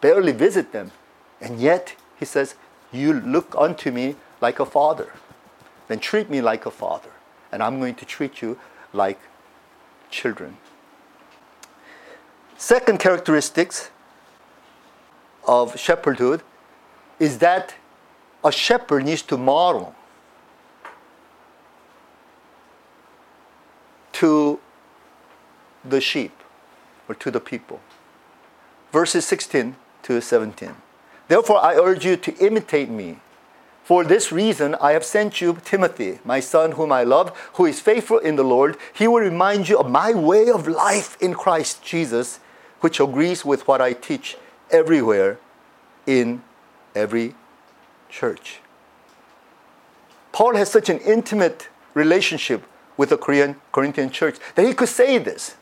barely 0.00 0.32
visit 0.32 0.72
them. 0.72 0.90
And 1.40 1.60
yet, 1.60 1.94
he 2.18 2.24
says, 2.24 2.54
You 2.92 3.12
look 3.12 3.54
unto 3.56 3.90
me 3.90 4.16
like 4.40 4.58
a 4.60 4.66
father. 4.66 5.12
Then 5.88 5.98
treat 5.98 6.28
me 6.28 6.40
like 6.40 6.66
a 6.66 6.70
father. 6.70 7.10
And 7.50 7.62
I'm 7.62 7.78
going 7.80 7.94
to 7.96 8.04
treat 8.04 8.42
you 8.42 8.58
like 8.92 9.18
children. 10.10 10.56
Second 12.56 12.98
characteristics 12.98 13.90
of 15.46 15.74
shepherdhood 15.74 16.40
is 17.18 17.38
that 17.38 17.74
a 18.44 18.52
shepherd 18.52 19.04
needs 19.04 19.22
to 19.22 19.36
model 19.36 19.94
to 24.12 24.60
the 25.84 26.00
sheep 26.00 26.32
or 27.08 27.14
to 27.14 27.30
the 27.30 27.40
people. 27.40 27.80
Verses 28.92 29.24
16 29.24 29.76
to 30.02 30.20
17. 30.20 30.74
Therefore, 31.28 31.62
I 31.62 31.74
urge 31.74 32.04
you 32.04 32.16
to 32.16 32.36
imitate 32.38 32.88
me. 32.88 33.20
For 33.84 34.04
this 34.04 34.32
reason, 34.32 34.74
I 34.82 34.92
have 34.92 35.04
sent 35.04 35.40
you 35.40 35.58
Timothy, 35.64 36.18
my 36.24 36.40
son, 36.40 36.72
whom 36.72 36.92
I 36.92 37.04
love, 37.04 37.34
who 37.54 37.64
is 37.64 37.80
faithful 37.80 38.18
in 38.18 38.36
the 38.36 38.42
Lord. 38.42 38.76
He 38.92 39.08
will 39.08 39.20
remind 39.20 39.68
you 39.68 39.78
of 39.78 39.90
my 39.90 40.12
way 40.12 40.50
of 40.50 40.68
life 40.68 41.16
in 41.22 41.34
Christ 41.34 41.82
Jesus, 41.82 42.40
which 42.80 43.00
agrees 43.00 43.44
with 43.44 43.66
what 43.66 43.80
I 43.80 43.92
teach 43.92 44.36
everywhere 44.70 45.38
in 46.06 46.42
every 46.94 47.34
church. 48.10 48.60
Paul 50.32 50.54
has 50.56 50.70
such 50.70 50.88
an 50.88 50.98
intimate 50.98 51.68
relationship 51.94 52.64
with 52.96 53.08
the 53.08 53.16
Korean 53.16 53.56
Corinthian 53.72 54.10
church 54.10 54.36
that 54.54 54.66
he 54.66 54.74
could 54.74 54.88
say 54.88 55.18
this. 55.18 55.56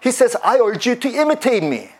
He 0.00 0.10
says, 0.10 0.36
I 0.44 0.58
urge 0.58 0.86
you 0.86 0.96
to 0.96 1.08
imitate 1.08 1.62
me. 1.62 1.92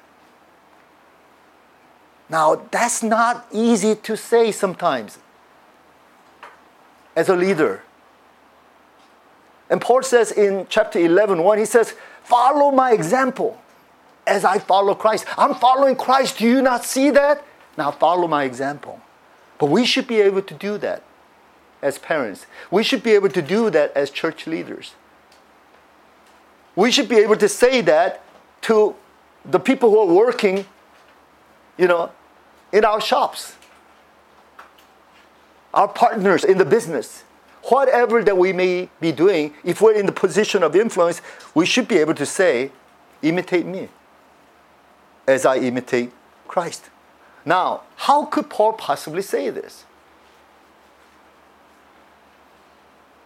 Now, 2.32 2.54
that's 2.70 3.02
not 3.02 3.46
easy 3.52 3.94
to 3.94 4.16
say 4.16 4.52
sometimes 4.52 5.18
as 7.14 7.28
a 7.28 7.36
leader. 7.36 7.82
And 9.68 9.82
Paul 9.82 10.02
says 10.02 10.32
in 10.32 10.66
chapter 10.70 10.98
11, 10.98 11.42
1, 11.42 11.58
he 11.58 11.66
says, 11.66 11.94
Follow 12.24 12.70
my 12.70 12.92
example 12.92 13.60
as 14.26 14.46
I 14.46 14.58
follow 14.58 14.94
Christ. 14.94 15.26
I'm 15.36 15.54
following 15.54 15.94
Christ. 15.94 16.38
Do 16.38 16.46
you 16.46 16.62
not 16.62 16.86
see 16.86 17.10
that? 17.10 17.44
Now 17.76 17.90
follow 17.90 18.26
my 18.26 18.44
example. 18.44 19.02
But 19.58 19.66
we 19.66 19.84
should 19.84 20.06
be 20.06 20.22
able 20.22 20.40
to 20.40 20.54
do 20.54 20.78
that 20.78 21.02
as 21.82 21.98
parents. 21.98 22.46
We 22.70 22.82
should 22.82 23.02
be 23.02 23.10
able 23.10 23.28
to 23.28 23.42
do 23.42 23.68
that 23.68 23.94
as 23.94 24.10
church 24.10 24.46
leaders. 24.46 24.94
We 26.76 26.90
should 26.90 27.10
be 27.10 27.16
able 27.16 27.36
to 27.36 27.48
say 27.48 27.82
that 27.82 28.24
to 28.62 28.94
the 29.44 29.60
people 29.60 29.90
who 29.90 29.98
are 29.98 30.14
working, 30.14 30.64
you 31.76 31.86
know, 31.86 32.10
in 32.72 32.84
our 32.84 33.00
shops, 33.00 33.56
our 35.74 35.88
partners 35.88 36.44
in 36.44 36.58
the 36.58 36.64
business. 36.64 37.24
Whatever 37.64 38.24
that 38.24 38.36
we 38.36 38.52
may 38.52 38.88
be 39.00 39.12
doing, 39.12 39.54
if 39.62 39.80
we're 39.80 39.94
in 39.94 40.06
the 40.06 40.12
position 40.12 40.64
of 40.64 40.74
influence, 40.74 41.22
we 41.54 41.64
should 41.64 41.86
be 41.86 41.98
able 41.98 42.14
to 42.14 42.26
say, 42.26 42.72
imitate 43.22 43.66
me 43.66 43.88
as 45.28 45.46
I 45.46 45.58
imitate 45.58 46.10
Christ. 46.48 46.90
Now, 47.44 47.82
how 47.96 48.24
could 48.24 48.50
Paul 48.50 48.72
possibly 48.72 49.22
say 49.22 49.48
this? 49.50 49.84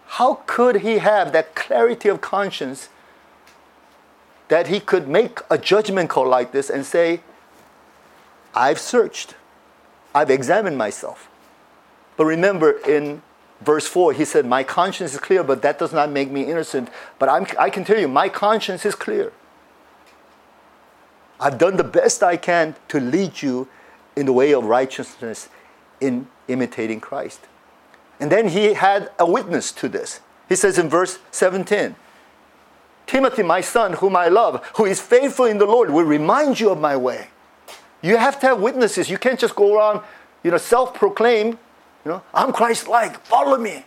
How 0.06 0.40
could 0.46 0.76
he 0.76 0.98
have 0.98 1.32
that 1.32 1.54
clarity 1.54 2.08
of 2.08 2.20
conscience 2.20 2.88
that 4.48 4.68
he 4.68 4.80
could 4.80 5.08
make 5.08 5.40
a 5.50 5.58
judgment 5.58 6.10
call 6.10 6.28
like 6.28 6.52
this 6.52 6.70
and 6.70 6.86
say, 6.86 7.20
I've 8.56 8.78
searched, 8.78 9.34
I've 10.14 10.30
examined 10.30 10.78
myself. 10.78 11.28
But 12.16 12.24
remember, 12.24 12.70
in 12.88 13.22
verse 13.60 13.86
4, 13.86 14.14
he 14.14 14.24
said, 14.24 14.46
My 14.46 14.64
conscience 14.64 15.12
is 15.12 15.20
clear, 15.20 15.44
but 15.44 15.60
that 15.60 15.78
does 15.78 15.92
not 15.92 16.10
make 16.10 16.30
me 16.30 16.44
innocent. 16.44 16.88
But 17.18 17.28
I'm, 17.28 17.46
I 17.58 17.68
can 17.68 17.84
tell 17.84 17.98
you, 17.98 18.08
my 18.08 18.30
conscience 18.30 18.86
is 18.86 18.94
clear. 18.94 19.32
I've 21.38 21.58
done 21.58 21.76
the 21.76 21.84
best 21.84 22.22
I 22.22 22.38
can 22.38 22.74
to 22.88 22.98
lead 22.98 23.42
you 23.42 23.68
in 24.16 24.24
the 24.24 24.32
way 24.32 24.54
of 24.54 24.64
righteousness 24.64 25.50
in 26.00 26.26
imitating 26.48 27.00
Christ. 27.00 27.40
And 28.18 28.32
then 28.32 28.48
he 28.48 28.72
had 28.72 29.10
a 29.18 29.30
witness 29.30 29.70
to 29.72 29.88
this. 29.90 30.20
He 30.48 30.56
says 30.56 30.78
in 30.78 30.88
verse 30.88 31.18
17, 31.32 31.94
Timothy, 33.06 33.42
my 33.42 33.60
son, 33.60 33.94
whom 33.94 34.16
I 34.16 34.28
love, 34.28 34.64
who 34.76 34.86
is 34.86 35.00
faithful 35.00 35.44
in 35.44 35.58
the 35.58 35.66
Lord, 35.66 35.90
will 35.90 36.04
remind 36.04 36.58
you 36.58 36.70
of 36.70 36.80
my 36.80 36.96
way. 36.96 37.28
You 38.06 38.16
have 38.18 38.38
to 38.40 38.46
have 38.46 38.60
witnesses. 38.60 39.10
You 39.10 39.18
can't 39.18 39.38
just 39.38 39.56
go 39.56 39.76
around, 39.76 40.00
you 40.44 40.50
know, 40.52 40.58
self-proclaim, 40.58 41.48
you 41.48 41.58
know, 42.04 42.22
I'm 42.32 42.52
Christ-like, 42.52 43.20
follow 43.26 43.58
me. 43.58 43.84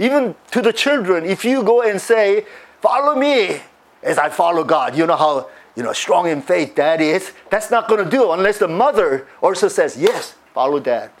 Even 0.00 0.34
to 0.50 0.60
the 0.60 0.72
children, 0.72 1.24
if 1.24 1.44
you 1.44 1.62
go 1.62 1.82
and 1.82 2.00
say, 2.00 2.46
follow 2.80 3.14
me 3.14 3.60
as 4.02 4.18
I 4.18 4.28
follow 4.28 4.64
God, 4.64 4.96
you 4.96 5.06
know 5.06 5.16
how 5.16 5.48
you 5.76 5.84
know, 5.84 5.92
strong 5.92 6.26
in 6.26 6.42
faith 6.42 6.74
dad 6.74 7.00
is, 7.00 7.32
that's 7.50 7.70
not 7.70 7.86
going 7.86 8.02
to 8.04 8.10
do 8.10 8.32
unless 8.32 8.58
the 8.58 8.66
mother 8.66 9.28
also 9.40 9.68
says, 9.68 9.96
yes, 9.96 10.34
follow 10.52 10.80
dad, 10.80 11.12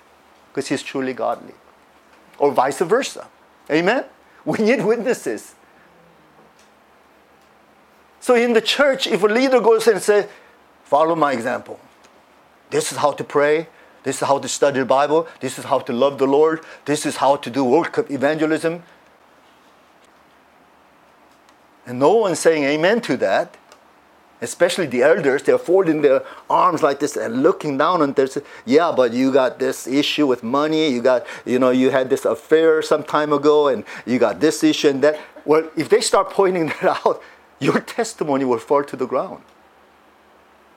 because 0.50 0.66
he's 0.66 0.82
truly 0.82 1.12
godly. 1.12 1.54
Or 2.38 2.50
vice 2.50 2.80
versa. 2.80 3.28
Amen? 3.70 4.04
We 4.44 4.58
need 4.58 4.82
witnesses. 4.82 5.54
So 8.18 8.34
in 8.34 8.54
the 8.54 8.62
church, 8.62 9.06
if 9.06 9.22
a 9.22 9.26
leader 9.26 9.60
goes 9.60 9.86
and 9.86 10.00
says, 10.00 10.26
follow 10.84 11.14
my 11.14 11.32
example. 11.32 11.78
This 12.70 12.92
is 12.92 12.98
how 12.98 13.12
to 13.12 13.24
pray. 13.24 13.68
This 14.02 14.22
is 14.22 14.28
how 14.28 14.38
to 14.38 14.48
study 14.48 14.80
the 14.80 14.86
Bible. 14.86 15.26
This 15.40 15.58
is 15.58 15.64
how 15.64 15.80
to 15.80 15.92
love 15.92 16.18
the 16.18 16.26
Lord. 16.26 16.60
This 16.84 17.04
is 17.04 17.16
how 17.16 17.36
to 17.36 17.50
do 17.50 17.64
work 17.64 17.98
of 17.98 18.10
evangelism. 18.10 18.82
And 21.86 21.98
no 21.98 22.14
one's 22.14 22.38
saying 22.38 22.64
amen 22.64 23.00
to 23.02 23.16
that 23.18 23.56
especially 24.40 24.86
the 24.86 25.02
elders, 25.02 25.42
they're 25.42 25.58
folding 25.58 26.02
their 26.02 26.22
arms 26.48 26.82
like 26.82 27.00
this 27.00 27.16
and 27.16 27.42
looking 27.42 27.78
down 27.78 28.02
and 28.02 28.14
there's, 28.14 28.38
yeah, 28.64 28.92
but 28.94 29.12
you 29.12 29.32
got 29.32 29.58
this 29.58 29.86
issue 29.86 30.26
with 30.26 30.42
money, 30.42 30.88
you 30.90 31.02
got, 31.02 31.26
you 31.44 31.58
know, 31.58 31.70
you 31.70 31.90
had 31.90 32.08
this 32.10 32.24
affair 32.24 32.82
some 32.82 33.02
time 33.02 33.32
ago 33.32 33.68
and 33.68 33.84
you 34.06 34.18
got 34.18 34.40
this 34.40 34.62
issue 34.62 34.88
and 34.88 35.02
that. 35.02 35.18
Well, 35.44 35.68
if 35.76 35.88
they 35.88 36.00
start 36.00 36.30
pointing 36.30 36.66
that 36.82 37.06
out, 37.06 37.22
your 37.58 37.80
testimony 37.80 38.44
will 38.44 38.58
fall 38.58 38.84
to 38.84 38.96
the 38.96 39.06
ground. 39.06 39.42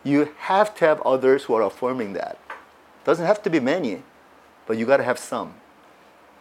You 0.04 0.34
have 0.40 0.76
to 0.76 0.86
have 0.86 1.02
others 1.02 1.44
who 1.44 1.54
are 1.54 1.62
affirming 1.62 2.14
that. 2.14 2.38
Doesn't 3.04 3.26
have 3.26 3.42
to 3.44 3.50
be 3.50 3.60
many, 3.60 4.04
but 4.66 4.78
you 4.78 4.86
got 4.86 4.98
to 4.98 5.04
have 5.04 5.20
some. 5.20 5.56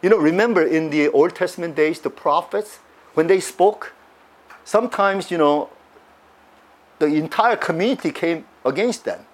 You 0.01 0.09
know, 0.09 0.17
remember 0.17 0.65
in 0.65 0.89
the 0.89 1.09
Old 1.09 1.35
Testament 1.35 1.75
days, 1.75 1.99
the 1.99 2.09
prophets, 2.09 2.79
when 3.13 3.27
they 3.27 3.39
spoke, 3.39 3.93
sometimes, 4.63 5.29
you 5.29 5.37
know, 5.37 5.69
the 6.99 7.07
entire 7.07 7.55
community 7.55 8.11
came 8.11 8.45
against 8.65 9.05
them. 9.05 9.25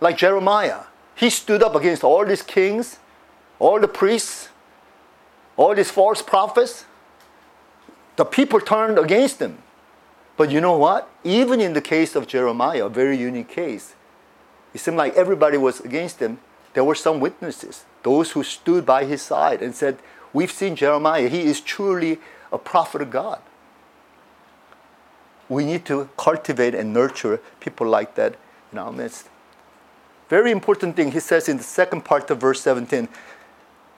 Like 0.00 0.18
Jeremiah, 0.18 0.84
he 1.14 1.30
stood 1.30 1.62
up 1.62 1.74
against 1.74 2.04
all 2.04 2.24
these 2.26 2.42
kings, 2.42 2.98
all 3.58 3.80
the 3.80 3.88
priests, 3.88 4.48
all 5.56 5.74
these 5.74 5.90
false 5.90 6.20
prophets. 6.20 6.84
The 8.16 8.24
people 8.24 8.60
turned 8.60 8.98
against 8.98 9.40
him. 9.40 9.58
But 10.36 10.50
you 10.50 10.60
know 10.60 10.76
what? 10.76 11.10
Even 11.22 11.60
in 11.60 11.74
the 11.74 11.80
case 11.80 12.16
of 12.16 12.26
Jeremiah, 12.26 12.86
a 12.86 12.88
very 12.88 13.16
unique 13.16 13.48
case, 13.48 13.94
it 14.72 14.80
seemed 14.80 14.96
like 14.96 15.14
everybody 15.14 15.56
was 15.56 15.80
against 15.80 16.20
him. 16.20 16.38
There 16.72 16.84
were 16.84 16.96
some 16.96 17.20
witnesses, 17.20 17.84
those 18.02 18.32
who 18.32 18.42
stood 18.42 18.84
by 18.84 19.04
his 19.04 19.22
side 19.22 19.62
and 19.62 19.74
said, 19.74 19.98
We've 20.32 20.50
seen 20.50 20.74
Jeremiah. 20.74 21.28
He 21.28 21.42
is 21.42 21.60
truly 21.60 22.18
a 22.50 22.58
prophet 22.58 23.00
of 23.02 23.10
God 23.10 23.40
we 25.48 25.64
need 25.64 25.84
to 25.86 26.08
cultivate 26.16 26.74
and 26.74 26.92
nurture 26.92 27.40
people 27.60 27.86
like 27.86 28.14
that 28.14 28.36
in 28.72 28.78
our 28.78 28.92
midst. 28.92 29.28
Very 30.28 30.50
important 30.50 30.96
thing 30.96 31.12
he 31.12 31.20
says 31.20 31.48
in 31.48 31.58
the 31.58 31.62
second 31.62 32.04
part 32.04 32.30
of 32.30 32.40
verse 32.40 32.60
17 32.62 33.08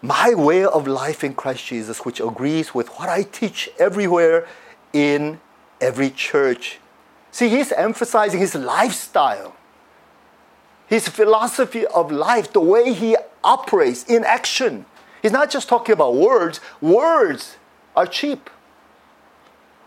My 0.02 0.34
way 0.34 0.64
of 0.64 0.86
life 0.86 1.22
in 1.22 1.34
Christ 1.34 1.66
Jesus, 1.66 2.04
which 2.04 2.20
agrees 2.20 2.74
with 2.74 2.88
what 2.98 3.08
I 3.08 3.22
teach 3.22 3.70
everywhere 3.78 4.46
in 4.92 5.40
every 5.80 6.10
church. 6.10 6.78
See, 7.30 7.48
he's 7.48 7.72
emphasizing 7.72 8.40
his 8.40 8.54
lifestyle, 8.54 9.54
his 10.86 11.08
philosophy 11.08 11.86
of 11.86 12.10
life, 12.10 12.52
the 12.52 12.60
way 12.60 12.92
he 12.92 13.16
operates 13.44 14.04
in 14.04 14.24
action. 14.24 14.86
He's 15.22 15.32
not 15.32 15.50
just 15.50 15.68
talking 15.68 15.92
about 15.92 16.14
words, 16.14 16.60
words 16.80 17.56
are 17.94 18.06
cheap. 18.06 18.50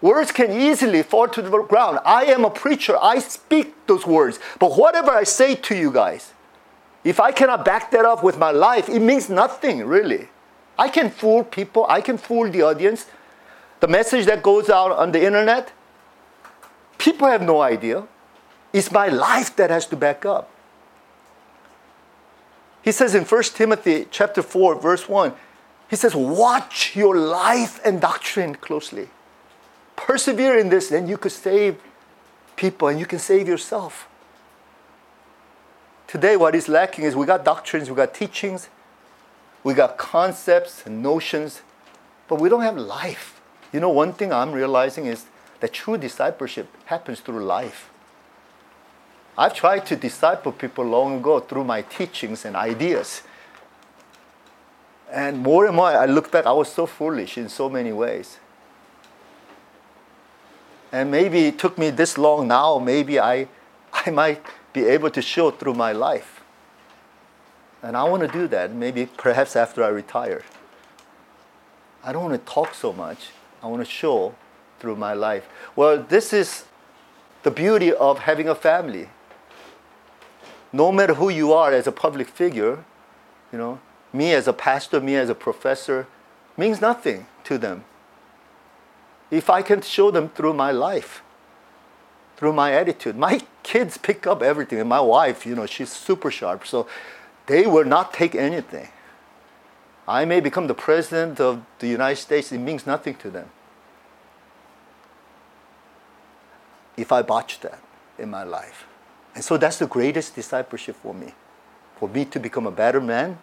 Words 0.01 0.31
can 0.31 0.51
easily 0.51 1.03
fall 1.03 1.27
to 1.27 1.41
the 1.41 1.49
ground. 1.63 1.99
I 2.05 2.25
am 2.25 2.45
a 2.45 2.49
preacher. 2.49 2.97
I 3.01 3.19
speak 3.19 3.73
those 3.85 4.07
words. 4.07 4.39
But 4.57 4.77
whatever 4.77 5.11
I 5.11 5.23
say 5.23 5.55
to 5.55 5.75
you 5.75 5.91
guys, 5.91 6.33
if 7.03 7.19
I 7.19 7.31
cannot 7.31 7.65
back 7.65 7.91
that 7.91 8.05
up 8.05 8.23
with 8.23 8.37
my 8.37 8.51
life, 8.51 8.87
it 8.87 9.01
means 9.01 9.29
nothing, 9.29 9.85
really. 9.85 10.29
I 10.77 10.87
can 10.87 11.09
fool 11.09 11.43
people, 11.43 11.85
I 11.89 11.99
can 11.99 12.17
fool 12.17 12.49
the 12.49 12.61
audience. 12.61 13.07
The 13.81 13.87
message 13.87 14.25
that 14.25 14.41
goes 14.41 14.69
out 14.69 14.91
on 14.91 15.11
the 15.11 15.23
internet, 15.23 15.71
people 16.99 17.27
have 17.27 17.41
no 17.41 17.61
idea. 17.61 18.07
It's 18.71 18.91
my 18.91 19.07
life 19.07 19.55
that 19.55 19.71
has 19.71 19.87
to 19.87 19.95
back 19.95 20.25
up. 20.25 20.51
He 22.83 22.91
says 22.91 23.15
in 23.15 23.23
1 23.25 23.43
Timothy 23.55 24.05
chapter 24.11 24.43
4, 24.43 24.79
verse 24.79 25.09
1, 25.09 25.33
he 25.89 25.95
says, 25.95 26.13
Watch 26.15 26.95
your 26.95 27.17
life 27.17 27.81
and 27.83 27.99
doctrine 27.99 28.53
closely 28.53 29.09
persevere 29.99 30.57
in 30.57 30.69
this, 30.69 30.89
then 30.89 31.07
you 31.07 31.17
could 31.17 31.31
save 31.31 31.77
people 32.55 32.87
and 32.87 32.99
you 32.99 33.05
can 33.05 33.19
save 33.19 33.47
yourself. 33.47 34.07
Today, 36.07 36.37
what 36.37 36.55
is 36.55 36.67
lacking 36.67 37.03
is 37.03 37.15
we 37.15 37.25
got 37.25 37.43
doctrines, 37.45 37.89
we 37.89 37.95
got 37.95 38.13
teachings, 38.13 38.69
we 39.63 39.73
got 39.73 39.97
concepts 39.97 40.85
and 40.85 41.03
notions, 41.03 41.61
but 42.27 42.39
we 42.39 42.49
don't 42.49 42.61
have 42.61 42.77
life. 42.77 43.41
You 43.73 43.81
know, 43.81 43.89
one 43.89 44.13
thing 44.13 44.31
I'm 44.31 44.51
realizing 44.51 45.05
is 45.05 45.25
that 45.59 45.73
true 45.73 45.97
discipleship 45.97 46.67
happens 46.85 47.19
through 47.19 47.43
life. 47.43 47.89
I've 49.37 49.53
tried 49.53 49.85
to 49.87 49.95
disciple 49.95 50.51
people 50.51 50.83
long 50.85 51.19
ago 51.19 51.39
through 51.39 51.63
my 51.63 51.81
teachings 51.81 52.45
and 52.45 52.55
ideas. 52.55 53.21
And 55.11 55.39
more 55.39 55.65
and 55.65 55.75
more, 55.75 55.87
I 55.87 56.05
look 56.05 56.31
back, 56.31 56.45
I 56.45 56.51
was 56.51 56.71
so 56.71 56.85
foolish 56.85 57.37
in 57.37 57.49
so 57.49 57.69
many 57.69 57.91
ways. 57.91 58.37
And 60.91 61.09
maybe 61.09 61.47
it 61.47 61.59
took 61.59 61.77
me 61.77 61.89
this 61.89 62.17
long 62.17 62.47
now, 62.47 62.79
maybe 62.79 63.19
I, 63.19 63.47
I 63.93 64.09
might 64.11 64.43
be 64.73 64.85
able 64.85 65.09
to 65.11 65.21
show 65.21 65.51
through 65.51 65.75
my 65.75 65.91
life. 65.91 66.41
And 67.81 67.95
I 67.95 68.03
want 68.03 68.23
to 68.23 68.27
do 68.27 68.47
that, 68.49 68.73
maybe 68.73 69.05
perhaps 69.05 69.55
after 69.55 69.83
I 69.83 69.87
retire. 69.87 70.43
I 72.03 72.11
don't 72.11 72.23
want 72.23 72.45
to 72.45 72.53
talk 72.53 72.73
so 72.73 72.91
much. 72.91 73.29
I 73.63 73.67
want 73.67 73.81
to 73.85 73.89
show 73.89 74.35
through 74.79 74.95
my 74.95 75.13
life. 75.13 75.47
Well, 75.75 76.01
this 76.01 76.33
is 76.33 76.65
the 77.43 77.51
beauty 77.51 77.93
of 77.93 78.19
having 78.19 78.47
a 78.47 78.55
family. 78.55 79.09
No 80.71 80.91
matter 80.91 81.15
who 81.15 81.29
you 81.29 81.53
are 81.53 81.71
as 81.71 81.87
a 81.87 81.91
public 81.91 82.27
figure, 82.27 82.83
you 83.51 83.57
know, 83.57 83.79
me 84.13 84.33
as 84.33 84.47
a 84.47 84.53
pastor, 84.53 84.99
me 84.99 85.15
as 85.15 85.29
a 85.29 85.35
professor, 85.35 86.07
means 86.57 86.81
nothing 86.81 87.25
to 87.45 87.57
them. 87.57 87.83
If 89.31 89.49
I 89.49 89.61
can 89.61 89.81
show 89.81 90.11
them 90.11 90.29
through 90.29 90.53
my 90.53 90.71
life, 90.71 91.23
through 92.35 92.53
my 92.53 92.73
attitude, 92.73 93.17
my 93.17 93.41
kids 93.63 93.97
pick 93.97 94.25
up 94.25 94.41
everything. 94.41 94.79
And 94.79 94.89
my 94.89 95.01
wife, 95.01 95.45
you 95.45 95.55
know, 95.55 95.65
she's 95.65 95.91
super 95.91 96.31
sharp. 96.31 96.65
So 96.65 96.87
they 97.47 97.65
will 97.65 97.85
not 97.85 98.13
take 98.13 98.35
anything. 98.35 98.89
I 100.07 100.25
may 100.25 100.39
become 100.39 100.67
the 100.67 100.73
president 100.73 101.39
of 101.39 101.63
the 101.77 101.87
United 101.87 102.19
States, 102.19 102.51
it 102.51 102.57
means 102.57 102.87
nothing 102.87 103.15
to 103.15 103.29
them. 103.29 103.49
If 106.99 107.11
I 107.11 107.21
botch 107.21 107.59
that 107.61 107.81
in 108.17 108.29
my 108.29 108.43
life. 108.43 108.85
And 109.35 109.43
so 109.43 109.57
that's 109.57 109.77
the 109.77 109.87
greatest 109.87 110.35
discipleship 110.35 110.95
for 110.95 111.13
me. 111.13 111.33
For 111.97 112.09
me 112.09 112.25
to 112.25 112.39
become 112.39 112.67
a 112.67 112.71
better 112.71 112.99
man, 112.99 113.39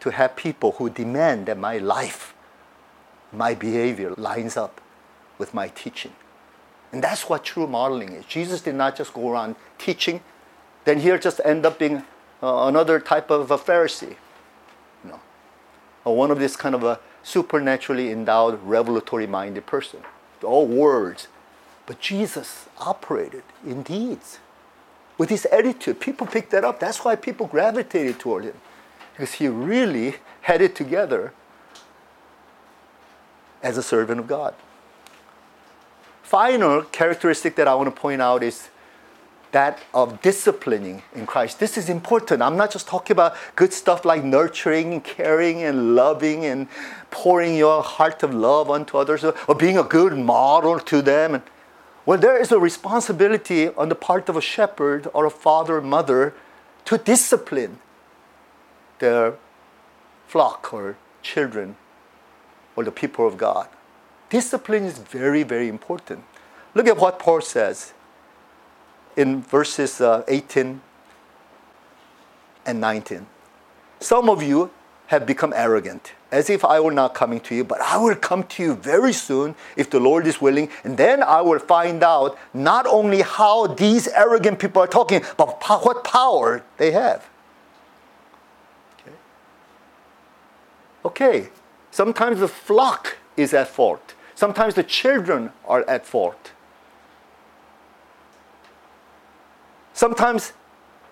to 0.00 0.10
have 0.10 0.36
people 0.36 0.72
who 0.72 0.90
demand 0.90 1.46
that 1.46 1.58
my 1.58 1.78
life, 1.78 2.34
my 3.32 3.54
behavior 3.54 4.12
lines 4.16 4.56
up 4.56 4.80
with 5.38 5.54
my 5.54 5.68
teaching. 5.68 6.12
And 6.92 7.02
that's 7.02 7.28
what 7.28 7.44
true 7.44 7.66
modeling 7.66 8.12
is. 8.12 8.24
Jesus 8.26 8.60
did 8.60 8.74
not 8.74 8.96
just 8.96 9.14
go 9.14 9.30
around 9.30 9.56
teaching, 9.78 10.20
then 10.84 11.00
he'll 11.00 11.18
just 11.18 11.40
end 11.44 11.64
up 11.66 11.78
being 11.78 12.04
uh, 12.42 12.66
another 12.68 13.00
type 13.00 13.30
of 13.30 13.50
a 13.50 13.58
Pharisee, 13.58 14.16
you 15.02 15.10
know, 15.10 15.20
or 16.04 16.14
one 16.14 16.30
of 16.30 16.38
this 16.38 16.54
kind 16.54 16.74
of 16.74 16.84
a 16.84 17.00
supernaturally 17.22 18.10
endowed, 18.10 18.62
revelatory 18.62 19.26
minded 19.26 19.66
person. 19.66 20.00
All 20.42 20.66
words. 20.66 21.28
But 21.86 22.00
Jesus 22.00 22.66
operated 22.78 23.42
in 23.66 23.82
deeds 23.82 24.38
with 25.18 25.28
his 25.28 25.44
attitude. 25.46 26.00
People 26.00 26.26
picked 26.26 26.50
that 26.50 26.64
up. 26.64 26.80
That's 26.80 27.04
why 27.04 27.16
people 27.16 27.46
gravitated 27.46 28.18
toward 28.18 28.44
him. 28.44 28.56
Because 29.12 29.34
he 29.34 29.48
really 29.48 30.16
had 30.42 30.60
it 30.60 30.74
together 30.74 31.32
as 33.62 33.76
a 33.76 33.82
servant 33.82 34.20
of 34.20 34.26
God. 34.26 34.54
Final 36.22 36.82
characteristic 36.82 37.54
that 37.56 37.68
I 37.68 37.74
want 37.74 37.94
to 37.94 38.00
point 38.00 38.20
out 38.20 38.42
is 38.42 38.70
that 39.52 39.78
of 39.94 40.20
disciplining 40.20 41.02
in 41.14 41.26
Christ. 41.26 41.60
This 41.60 41.78
is 41.78 41.88
important. 41.88 42.42
I'm 42.42 42.56
not 42.56 42.72
just 42.72 42.88
talking 42.88 43.14
about 43.14 43.36
good 43.54 43.72
stuff 43.72 44.04
like 44.04 44.24
nurturing, 44.24 44.94
and 44.94 45.04
caring, 45.04 45.62
and 45.62 45.94
loving, 45.94 46.44
and 46.44 46.66
pouring 47.12 47.54
your 47.56 47.82
heart 47.82 48.24
of 48.24 48.34
love 48.34 48.68
onto 48.68 48.98
others, 48.98 49.22
or 49.22 49.54
being 49.54 49.78
a 49.78 49.84
good 49.84 50.18
model 50.18 50.80
to 50.80 51.00
them. 51.00 51.40
Well, 52.06 52.18
there 52.18 52.40
is 52.40 52.52
a 52.52 52.58
responsibility 52.58 53.68
on 53.68 53.88
the 53.88 53.94
part 53.94 54.28
of 54.28 54.36
a 54.36 54.40
shepherd 54.40 55.08
or 55.14 55.24
a 55.24 55.30
father 55.30 55.78
or 55.78 55.80
mother 55.80 56.34
to 56.84 56.98
discipline 56.98 57.78
their 58.98 59.34
flock 60.26 60.72
or 60.72 60.96
children 61.22 61.76
or 62.76 62.84
the 62.84 62.92
people 62.92 63.26
of 63.26 63.38
God. 63.38 63.68
Discipline 64.28 64.84
is 64.84 64.98
very, 64.98 65.42
very 65.44 65.68
important. 65.68 66.24
Look 66.74 66.86
at 66.88 66.98
what 66.98 67.18
Paul 67.18 67.40
says 67.40 67.94
in 69.16 69.42
verses 69.42 70.00
uh, 70.00 70.24
18 70.28 70.80
and 72.66 72.80
19. 72.80 73.26
Some 74.00 74.28
of 74.28 74.42
you 74.42 74.70
have 75.14 75.26
become 75.26 75.52
arrogant, 75.54 76.12
as 76.32 76.50
if 76.50 76.64
I 76.64 76.80
were 76.80 76.92
not 76.92 77.14
coming 77.14 77.40
to 77.46 77.54
you, 77.54 77.64
but 77.64 77.80
I 77.80 77.96
will 77.96 78.16
come 78.16 78.42
to 78.54 78.62
you 78.62 78.74
very 78.74 79.12
soon 79.12 79.54
if 79.76 79.88
the 79.88 80.00
Lord 80.00 80.26
is 80.26 80.40
willing, 80.40 80.68
and 80.82 80.96
then 80.96 81.22
I 81.22 81.40
will 81.40 81.60
find 81.60 82.02
out 82.02 82.36
not 82.52 82.86
only 82.86 83.22
how 83.22 83.68
these 83.68 84.08
arrogant 84.08 84.58
people 84.58 84.82
are 84.82 84.88
talking, 84.98 85.22
but 85.36 85.62
what 85.86 86.02
power 86.02 86.64
they 86.78 86.90
have. 86.90 87.28
Okay. 89.00 89.16
okay, 91.04 91.48
sometimes 91.90 92.40
the 92.40 92.48
flock 92.48 93.16
is 93.36 93.54
at 93.54 93.68
fault, 93.68 94.14
sometimes 94.34 94.74
the 94.74 94.82
children 94.82 95.52
are 95.64 95.88
at 95.88 96.04
fault. 96.04 96.50
Sometimes 99.96 100.52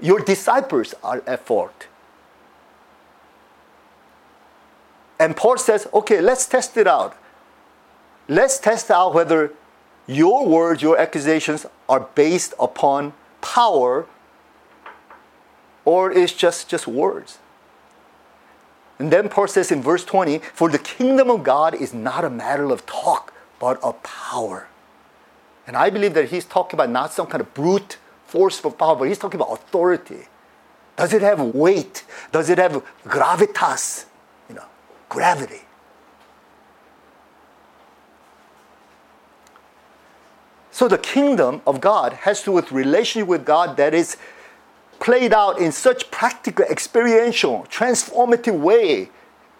your 0.00 0.18
disciples 0.18 0.92
are 1.04 1.22
at 1.24 1.46
fault. 1.46 1.86
And 5.22 5.36
Paul 5.36 5.56
says, 5.56 5.86
okay, 5.94 6.20
let's 6.20 6.46
test 6.46 6.76
it 6.76 6.88
out. 6.88 7.16
Let's 8.26 8.58
test 8.58 8.90
out 8.90 9.14
whether 9.14 9.52
your 10.08 10.44
words, 10.44 10.82
your 10.82 10.98
accusations 10.98 11.64
are 11.88 12.08
based 12.16 12.54
upon 12.58 13.12
power 13.40 14.06
or 15.84 16.10
it's 16.10 16.32
just, 16.32 16.68
just 16.68 16.88
words. 16.88 17.38
And 18.98 19.12
then 19.12 19.28
Paul 19.28 19.46
says 19.46 19.70
in 19.70 19.80
verse 19.80 20.04
20, 20.04 20.38
for 20.38 20.68
the 20.68 20.80
kingdom 20.80 21.30
of 21.30 21.44
God 21.44 21.76
is 21.76 21.94
not 21.94 22.24
a 22.24 22.30
matter 22.30 22.72
of 22.72 22.84
talk, 22.84 23.32
but 23.60 23.80
of 23.80 24.02
power. 24.02 24.66
And 25.68 25.76
I 25.76 25.90
believe 25.90 26.14
that 26.14 26.30
he's 26.30 26.44
talking 26.44 26.76
about 26.76 26.90
not 26.90 27.12
some 27.12 27.28
kind 27.28 27.40
of 27.40 27.54
brute 27.54 27.96
force 28.26 28.58
forceful 28.58 28.72
power, 28.72 28.96
but 28.96 29.06
he's 29.06 29.18
talking 29.18 29.40
about 29.40 29.52
authority. 29.52 30.26
Does 30.96 31.12
it 31.12 31.22
have 31.22 31.40
weight? 31.40 32.02
Does 32.32 32.50
it 32.50 32.58
have 32.58 32.84
gravitas? 33.04 34.06
Gravity. 35.12 35.60
So 40.70 40.88
the 40.88 40.96
kingdom 40.96 41.60
of 41.66 41.82
God 41.82 42.14
has 42.14 42.38
to 42.40 42.44
do 42.46 42.52
with 42.52 42.72
relationship 42.72 43.28
with 43.28 43.44
God 43.44 43.76
that 43.76 43.92
is 43.92 44.16
played 45.00 45.34
out 45.34 45.58
in 45.58 45.70
such 45.70 46.10
practical, 46.10 46.64
experiential, 46.64 47.66
transformative 47.68 48.58
way. 48.58 49.10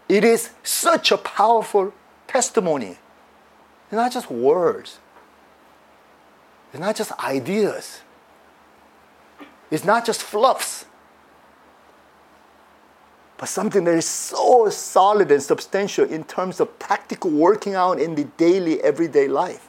It 0.08 0.24
is 0.24 0.52
such 0.62 1.12
a 1.12 1.18
powerful 1.18 1.92
testimony. 2.26 2.96
It's 3.88 3.92
not 3.92 4.10
just 4.10 4.30
words. 4.30 5.00
It's 6.72 6.80
not 6.80 6.96
just 6.96 7.12
ideas. 7.22 8.00
It's 9.70 9.84
not 9.84 10.06
just 10.06 10.22
fluffs, 10.22 10.86
but 13.42 13.48
something 13.48 13.82
that 13.82 13.96
is 13.96 14.06
so 14.06 14.70
solid 14.70 15.32
and 15.32 15.42
substantial 15.42 16.04
in 16.04 16.22
terms 16.22 16.60
of 16.60 16.78
practical 16.78 17.28
working 17.28 17.74
out 17.74 17.98
in 17.98 18.14
the 18.14 18.22
daily, 18.36 18.80
everyday 18.82 19.26
life. 19.26 19.68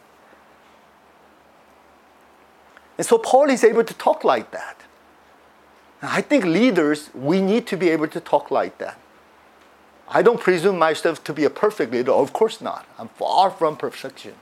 And 3.00 3.08
so 3.08 3.18
Paul 3.18 3.50
is 3.50 3.64
able 3.64 3.84
to 3.84 3.94
talk 3.96 4.24
like 4.24 4.52
that. 4.52 4.78
I 6.04 6.22
think 6.22 6.46
leaders, 6.46 7.10
we 7.16 7.42
need 7.42 7.66
to 7.66 7.76
be 7.76 7.90
able 7.90 8.08
to 8.10 8.20
talk 8.20 8.52
like 8.52 8.78
that. 8.78 9.00
I 10.08 10.22
don't 10.22 10.40
presume 10.40 10.78
myself 10.78 11.24
to 11.24 11.34
be 11.34 11.44
a 11.44 11.50
perfect 11.50 11.92
leader. 11.94 12.12
Of 12.12 12.32
course 12.32 12.62
not. 12.62 12.86
I'm 13.00 13.08
far 13.08 13.50
from 13.50 13.76
perfection. 13.76 14.36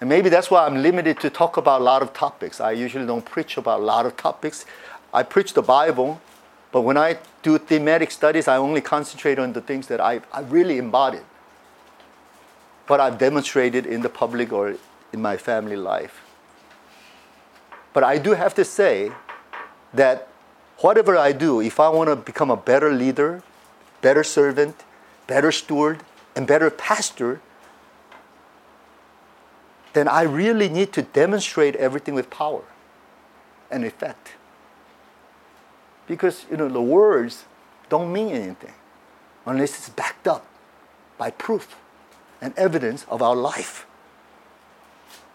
And 0.00 0.10
maybe 0.10 0.30
that's 0.30 0.50
why 0.50 0.66
I'm 0.66 0.82
limited 0.82 1.20
to 1.20 1.30
talk 1.30 1.56
about 1.56 1.80
a 1.80 1.84
lot 1.84 2.02
of 2.02 2.12
topics. 2.12 2.60
I 2.60 2.72
usually 2.72 3.06
don't 3.06 3.24
preach 3.24 3.56
about 3.56 3.78
a 3.78 3.84
lot 3.84 4.04
of 4.04 4.16
topics. 4.16 4.66
I 5.14 5.22
preach 5.22 5.52
the 5.52 5.62
Bible, 5.62 6.20
but 6.76 6.82
when 6.82 6.98
I 6.98 7.16
do 7.42 7.56
thematic 7.56 8.10
studies, 8.10 8.46
I 8.48 8.58
only 8.58 8.82
concentrate 8.82 9.38
on 9.38 9.54
the 9.54 9.62
things 9.62 9.86
that 9.86 9.98
I, 9.98 10.20
I 10.30 10.40
really 10.42 10.76
embodied. 10.76 11.22
But 12.86 13.00
I've 13.00 13.16
demonstrated 13.16 13.86
in 13.86 14.02
the 14.02 14.10
public 14.10 14.52
or 14.52 14.76
in 15.10 15.22
my 15.22 15.38
family 15.38 15.76
life. 15.76 16.20
But 17.94 18.04
I 18.04 18.18
do 18.18 18.32
have 18.32 18.52
to 18.56 18.62
say 18.62 19.10
that 19.94 20.28
whatever 20.80 21.16
I 21.16 21.32
do, 21.32 21.62
if 21.62 21.80
I 21.80 21.88
want 21.88 22.10
to 22.10 22.16
become 22.16 22.50
a 22.50 22.58
better 22.58 22.92
leader, 22.92 23.42
better 24.02 24.22
servant, 24.22 24.84
better 25.26 25.52
steward, 25.52 26.02
and 26.34 26.46
better 26.46 26.68
pastor, 26.68 27.40
then 29.94 30.08
I 30.08 30.24
really 30.24 30.68
need 30.68 30.92
to 30.92 31.00
demonstrate 31.00 31.74
everything 31.76 32.12
with 32.12 32.28
power 32.28 32.64
and 33.70 33.82
effect. 33.82 34.32
Because 36.06 36.46
you 36.50 36.56
know 36.56 36.68
the 36.68 36.82
words 36.82 37.44
don't 37.88 38.12
mean 38.12 38.28
anything 38.28 38.74
unless 39.44 39.70
it's 39.78 39.88
backed 39.88 40.28
up 40.28 40.46
by 41.18 41.30
proof 41.30 41.76
and 42.40 42.56
evidence 42.56 43.06
of 43.08 43.22
our 43.22 43.36
life. 43.36 43.86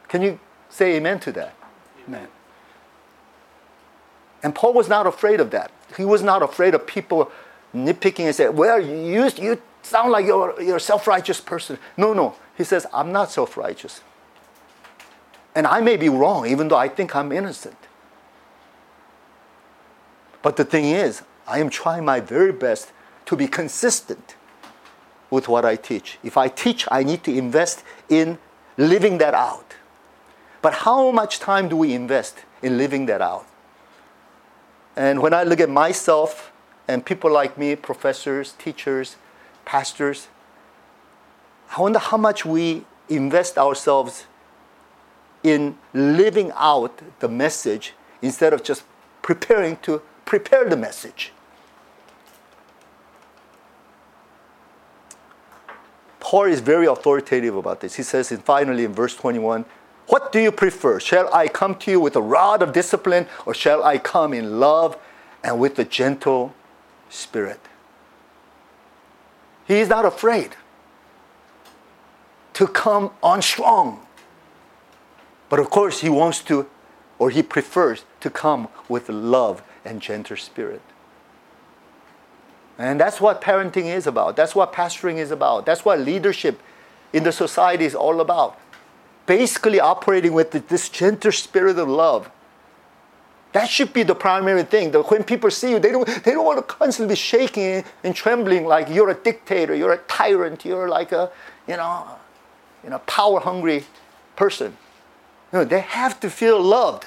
Can 0.07 0.21
you 0.21 0.39
say 0.69 0.95
amen 0.95 1.19
to 1.21 1.31
that? 1.33 1.55
Amen. 2.07 2.27
And 4.43 4.55
Paul 4.55 4.73
was 4.73 4.89
not 4.89 5.07
afraid 5.07 5.39
of 5.39 5.51
that. 5.51 5.71
He 5.97 6.05
was 6.05 6.21
not 6.21 6.41
afraid 6.41 6.73
of 6.73 6.87
people 6.87 7.31
nitpicking 7.73 8.25
and 8.25 8.35
saying, 8.35 8.55
Well, 8.55 8.79
you, 8.79 9.29
you 9.37 9.61
sound 9.81 10.11
like 10.11 10.25
you're, 10.25 10.61
you're 10.61 10.77
a 10.77 10.81
self 10.81 11.07
righteous 11.07 11.39
person. 11.39 11.77
No, 11.97 12.13
no. 12.13 12.35
He 12.57 12.63
says, 12.63 12.85
I'm 12.93 13.11
not 13.11 13.31
self 13.31 13.57
righteous. 13.57 14.01
And 15.53 15.67
I 15.67 15.81
may 15.81 15.97
be 15.97 16.09
wrong, 16.09 16.47
even 16.47 16.69
though 16.69 16.77
I 16.77 16.87
think 16.87 17.15
I'm 17.15 17.31
innocent. 17.31 17.75
But 20.41 20.57
the 20.57 20.65
thing 20.65 20.85
is, 20.85 21.21
I 21.47 21.59
am 21.59 21.69
trying 21.69 22.05
my 22.05 22.19
very 22.19 22.51
best 22.51 22.91
to 23.25 23.35
be 23.35 23.47
consistent 23.47 24.35
with 25.29 25.47
what 25.47 25.65
I 25.65 25.75
teach. 25.75 26.17
If 26.23 26.37
I 26.37 26.47
teach, 26.47 26.87
I 26.91 27.03
need 27.03 27.23
to 27.23 27.35
invest 27.35 27.83
in 28.09 28.37
living 28.77 29.17
that 29.19 29.33
out. 29.33 29.75
But 30.61 30.73
how 30.73 31.11
much 31.11 31.39
time 31.39 31.69
do 31.69 31.77
we 31.77 31.93
invest 31.93 32.39
in 32.61 32.77
living 32.77 33.05
that 33.07 33.21
out? 33.21 33.47
And 34.95 35.21
when 35.21 35.33
I 35.33 35.43
look 35.43 35.59
at 35.59 35.69
myself 35.69 36.51
and 36.87 37.05
people 37.05 37.31
like 37.31 37.57
me, 37.57 37.75
professors, 37.75 38.53
teachers, 38.53 39.15
pastors, 39.65 40.27
I 41.75 41.81
wonder 41.81 41.99
how 41.99 42.17
much 42.17 42.45
we 42.45 42.85
invest 43.07 43.57
ourselves 43.57 44.25
in 45.43 45.77
living 45.93 46.51
out 46.55 47.01
the 47.19 47.29
message 47.29 47.93
instead 48.21 48.53
of 48.53 48.63
just 48.63 48.83
preparing 49.21 49.77
to 49.77 50.01
prepare 50.31 50.63
the 50.63 50.77
message. 50.77 51.33
Paul 56.21 56.45
is 56.45 56.61
very 56.61 56.85
authoritative 56.85 57.57
about 57.57 57.81
this. 57.81 57.95
He 57.95 58.03
says, 58.03 58.31
and 58.31 58.41
finally 58.41 58.85
in 58.85 58.93
verse 58.93 59.13
21, 59.13 59.65
What 60.07 60.31
do 60.31 60.39
you 60.39 60.53
prefer? 60.53 61.01
Shall 61.01 61.27
I 61.33 61.49
come 61.49 61.75
to 61.79 61.91
you 61.91 61.99
with 61.99 62.15
a 62.15 62.21
rod 62.21 62.61
of 62.61 62.71
discipline, 62.71 63.27
or 63.45 63.53
shall 63.53 63.83
I 63.83 63.97
come 63.97 64.33
in 64.33 64.57
love 64.57 64.97
and 65.43 65.59
with 65.59 65.77
a 65.79 65.83
gentle 65.83 66.55
spirit? 67.09 67.59
He 69.67 69.79
is 69.79 69.89
not 69.89 70.05
afraid 70.05 70.55
to 72.53 72.67
come 72.67 73.11
on 73.21 73.41
strong. 73.41 74.07
But 75.49 75.59
of 75.59 75.69
course, 75.69 75.99
he 75.99 76.07
wants 76.07 76.39
to, 76.43 76.69
or 77.19 77.31
he 77.31 77.43
prefers 77.43 78.05
to 78.21 78.29
come 78.29 78.69
with 78.87 79.09
love 79.09 79.61
and 79.85 80.01
gentle 80.01 80.37
spirit. 80.37 80.81
And 82.77 82.99
that's 82.99 83.21
what 83.21 83.41
parenting 83.41 83.85
is 83.85 84.07
about. 84.07 84.35
That's 84.35 84.55
what 84.55 84.73
pastoring 84.73 85.17
is 85.17 85.31
about. 85.31 85.65
That's 85.65 85.85
what 85.85 85.99
leadership 85.99 86.59
in 87.13 87.23
the 87.23 87.31
society 87.31 87.85
is 87.85 87.93
all 87.93 88.21
about. 88.21 88.59
Basically, 89.25 89.79
operating 89.79 90.33
with 90.33 90.51
this 90.51 90.89
gentle 90.89 91.31
spirit 91.31 91.77
of 91.77 91.87
love. 91.87 92.31
That 93.53 93.69
should 93.69 93.93
be 93.93 94.03
the 94.03 94.15
primary 94.15 94.63
thing. 94.63 94.91
That 94.91 95.03
when 95.11 95.23
people 95.23 95.51
see 95.51 95.71
you, 95.71 95.79
they 95.79 95.91
don't, 95.91 96.07
they 96.23 96.31
don't 96.31 96.45
want 96.45 96.57
to 96.57 96.73
constantly 96.73 97.13
be 97.13 97.17
shaking 97.17 97.83
and 98.03 98.15
trembling 98.15 98.65
like 98.65 98.89
you're 98.89 99.09
a 99.09 99.15
dictator, 99.15 99.75
you're 99.75 99.93
a 99.93 99.97
tyrant, 100.07 100.65
you're 100.65 100.89
like 100.89 101.11
a, 101.11 101.29
you 101.67 101.77
know, 101.77 102.07
you 102.83 102.89
know, 102.89 102.99
power 102.99 103.39
hungry 103.39 103.85
person. 104.35 104.77
No, 105.53 105.65
they 105.65 105.81
have 105.81 106.19
to 106.21 106.29
feel 106.29 106.61
loved. 106.61 107.05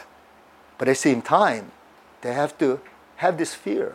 But 0.79 0.89
at 0.89 0.93
the 0.93 0.97
same 0.97 1.23
time, 1.23 1.73
they 2.25 2.33
have 2.33 2.57
to 2.57 2.81
have 3.17 3.37
this 3.37 3.55
fear 3.55 3.95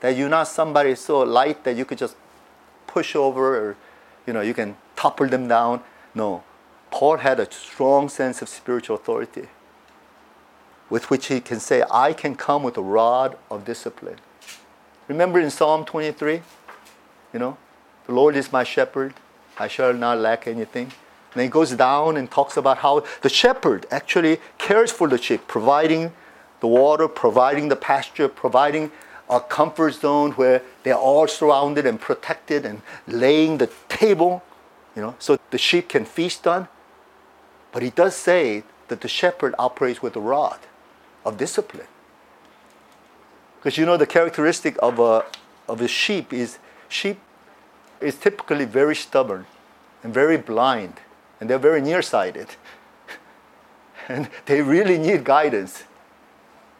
that 0.00 0.16
you're 0.16 0.28
not 0.28 0.48
somebody 0.48 0.94
so 0.94 1.20
light 1.20 1.62
that 1.64 1.76
you 1.76 1.84
could 1.84 1.98
just 1.98 2.16
push 2.86 3.14
over 3.14 3.56
or 3.56 3.76
you 4.26 4.32
know 4.32 4.40
you 4.40 4.54
can 4.54 4.74
topple 4.96 5.28
them 5.28 5.46
down. 5.46 5.82
No. 6.14 6.42
Paul 6.90 7.18
had 7.18 7.38
a 7.40 7.50
strong 7.52 8.08
sense 8.08 8.40
of 8.40 8.48
spiritual 8.48 8.96
authority 8.96 9.48
with 10.88 11.10
which 11.10 11.26
he 11.26 11.40
can 11.40 11.60
say, 11.60 11.82
I 11.90 12.12
can 12.12 12.36
come 12.36 12.62
with 12.62 12.78
a 12.78 12.82
rod 12.82 13.36
of 13.50 13.64
discipline. 13.64 14.18
Remember 15.08 15.40
in 15.40 15.50
Psalm 15.50 15.84
23? 15.84 16.40
You 17.32 17.38
know, 17.38 17.58
the 18.06 18.12
Lord 18.12 18.36
is 18.36 18.52
my 18.52 18.64
shepherd, 18.64 19.12
I 19.58 19.68
shall 19.68 19.92
not 19.92 20.18
lack 20.18 20.46
anything. 20.46 20.92
And 21.34 21.42
he 21.42 21.48
goes 21.48 21.72
down 21.72 22.16
and 22.16 22.30
talks 22.30 22.56
about 22.56 22.78
how 22.78 23.04
the 23.22 23.28
shepherd 23.28 23.86
actually 23.90 24.38
cares 24.56 24.92
for 24.92 25.08
the 25.08 25.18
sheep, 25.18 25.48
providing 25.48 26.12
the 26.64 26.68
water, 26.68 27.06
providing 27.08 27.68
the 27.68 27.76
pasture, 27.76 28.26
providing 28.26 28.90
a 29.28 29.38
comfort 29.38 29.92
zone 29.92 30.32
where 30.32 30.62
they're 30.82 31.04
all 31.10 31.28
surrounded 31.28 31.84
and 31.84 32.00
protected 32.00 32.64
and 32.64 32.80
laying 33.06 33.58
the 33.58 33.68
table, 33.90 34.42
you 34.96 35.02
know, 35.02 35.14
so 35.18 35.38
the 35.50 35.58
sheep 35.58 35.90
can 35.90 36.06
feast 36.06 36.46
on. 36.46 36.66
But 37.70 37.82
he 37.82 37.90
does 37.90 38.16
say 38.16 38.62
that 38.88 39.02
the 39.02 39.08
shepherd 39.08 39.54
operates 39.58 40.00
with 40.00 40.16
a 40.16 40.20
rod 40.20 40.58
of 41.22 41.36
discipline. 41.36 41.86
Because 43.58 43.76
you 43.76 43.84
know 43.84 43.98
the 43.98 44.06
characteristic 44.06 44.74
of 44.80 44.98
a, 44.98 45.26
of 45.68 45.82
a 45.82 45.88
sheep 45.88 46.32
is 46.32 46.58
sheep 46.88 47.18
is 48.00 48.14
typically 48.14 48.64
very 48.64 48.96
stubborn 48.96 49.44
and 50.02 50.14
very 50.14 50.38
blind 50.38 50.94
and 51.40 51.50
they're 51.50 51.66
very 51.70 51.82
nearsighted. 51.82 52.48
and 54.08 54.30
they 54.46 54.62
really 54.62 54.96
need 54.96 55.24
guidance. 55.24 55.84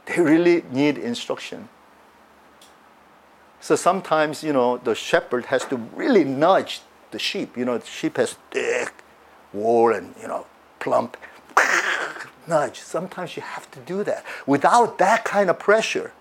They 0.06 0.20
really 0.20 0.64
need 0.70 0.98
instruction. 0.98 1.68
So 3.60 3.76
sometimes, 3.76 4.42
you 4.42 4.52
know, 4.52 4.76
the 4.76 4.94
shepherd 4.94 5.46
has 5.46 5.64
to 5.66 5.76
really 5.76 6.24
nudge 6.24 6.82
the 7.10 7.18
sheep. 7.18 7.56
You 7.56 7.64
know, 7.64 7.78
the 7.78 7.86
sheep 7.86 8.18
has 8.18 8.36
thick 8.50 8.92
wool 9.52 9.94
and, 9.94 10.14
you 10.20 10.28
know, 10.28 10.46
plump. 10.80 11.16
nudge. 12.46 12.80
Sometimes 12.80 13.36
you 13.36 13.42
have 13.42 13.70
to 13.70 13.80
do 13.80 14.04
that. 14.04 14.24
Without 14.46 14.98
that 14.98 15.24
kind 15.24 15.50
of 15.50 15.58
pressure 15.58 16.12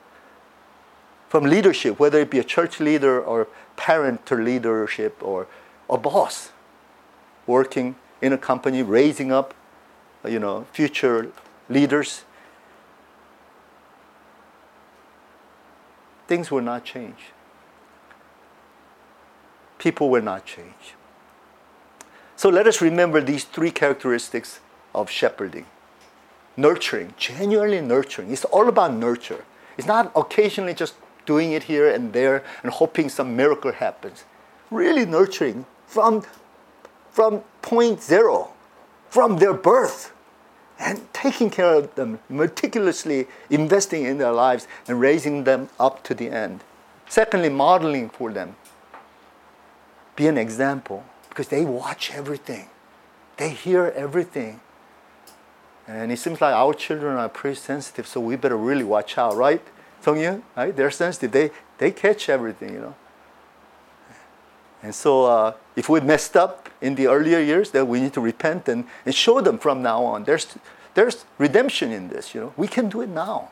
from 1.30 1.44
leadership, 1.46 2.00
whether 2.00 2.20
it 2.20 2.30
be 2.30 2.40
a 2.40 2.44
church 2.44 2.80
leader 2.80 3.22
or 3.22 3.48
parental 3.76 4.38
leadership 4.38 5.18
or 5.22 5.48
a 5.90 5.98
boss 5.98 6.52
working 7.48 7.96
in 8.22 8.32
a 8.34 8.38
company, 8.38 8.84
raising 8.84 9.32
up, 9.32 9.54
you 10.28 10.40
know, 10.40 10.66
future 10.72 11.32
leaders. 11.70 12.24
Things 16.34 16.50
will 16.50 16.64
not 16.64 16.84
change. 16.84 17.30
People 19.78 20.10
will 20.10 20.24
not 20.24 20.48
change. 20.48 20.96
So 22.36 22.50
let 22.50 22.66
us 22.66 22.82
remember 22.82 23.22
these 23.22 23.44
three 23.44 23.70
characteristics 23.70 24.60
of 24.96 25.12
shepherding 25.12 25.68
nurturing, 26.58 27.14
genuinely 27.18 27.82
nurturing. 27.82 28.32
It's 28.32 28.46
all 28.46 28.68
about 28.68 28.96
nurture. 28.96 29.46
It's 29.78 29.86
not 29.86 30.12
occasionally 30.16 30.74
just 30.74 30.96
doing 31.28 31.52
it 31.52 31.66
here 31.66 31.88
and 31.88 32.14
there 32.14 32.44
and 32.64 32.72
hoping 32.72 33.10
some 33.10 33.36
miracle 33.36 33.72
happens. 33.72 34.24
Really 34.72 35.06
nurturing 35.06 35.68
from 35.86 36.24
from 37.12 37.44
point 37.62 38.02
zero, 38.02 38.54
from 39.08 39.38
their 39.38 39.54
birth, 39.54 40.12
and 40.84 41.02
taking 41.14 41.50
care 41.50 41.74
of 41.76 41.96
them, 41.96 42.20
meticulously 42.28 43.28
investing 43.50 44.04
in 44.04 44.18
their 44.18 44.34
lives 44.34 44.68
and 44.88 45.00
raising 45.00 45.46
them 45.46 45.70
up 45.80 46.04
to 46.04 46.14
the 46.14 46.30
end. 46.30 46.64
Secondly, 47.08 47.50
modeling 47.50 48.10
for 48.10 48.32
them. 48.32 48.56
Be 50.16 50.28
an 50.28 50.38
example 50.38 51.06
because 51.30 51.48
they 51.48 51.64
watch 51.66 52.12
everything, 52.14 52.68
they 53.38 53.50
hear 53.50 53.94
everything. 53.96 54.60
And 55.88 56.12
it 56.12 56.20
seems 56.20 56.40
like 56.40 56.54
our 56.54 56.74
children 56.74 57.18
are 57.18 57.28
pretty 57.28 57.56
sensitive, 57.56 58.08
so 58.08 58.22
we 58.22 58.38
better 58.38 58.56
really 58.56 58.86
watch 58.86 59.18
out, 59.18 59.36
right? 59.36 59.62
Song 60.02 60.44
right? 60.56 60.76
They're 60.76 60.92
sensitive. 60.92 61.32
They, 61.32 61.52
they 61.78 61.92
catch 61.92 62.30
everything, 62.30 62.74
you 62.74 62.80
know. 62.80 62.96
And 64.82 64.94
so 64.94 65.26
uh, 65.26 65.54
if 65.76 65.90
we 65.90 66.00
messed 66.02 66.38
up 66.38 66.70
in 66.82 66.96
the 66.96 67.08
earlier 67.08 67.40
years, 67.40 67.72
then 67.72 67.88
we 67.88 68.00
need 68.00 68.14
to 68.14 68.22
repent 68.22 68.68
and, 68.68 68.86
and 69.06 69.16
show 69.16 69.42
them 69.42 69.58
from 69.58 69.82
now 69.82 70.04
on. 70.04 70.24
There's, 70.24 70.56
there's 70.94 71.26
redemption 71.38 71.92
in 71.92 72.10
this, 72.10 72.36
you 72.36 72.42
know. 72.42 72.54
We 72.56 72.68
can 72.68 72.90
do 72.90 73.02
it 73.02 73.10
now. 73.10 73.50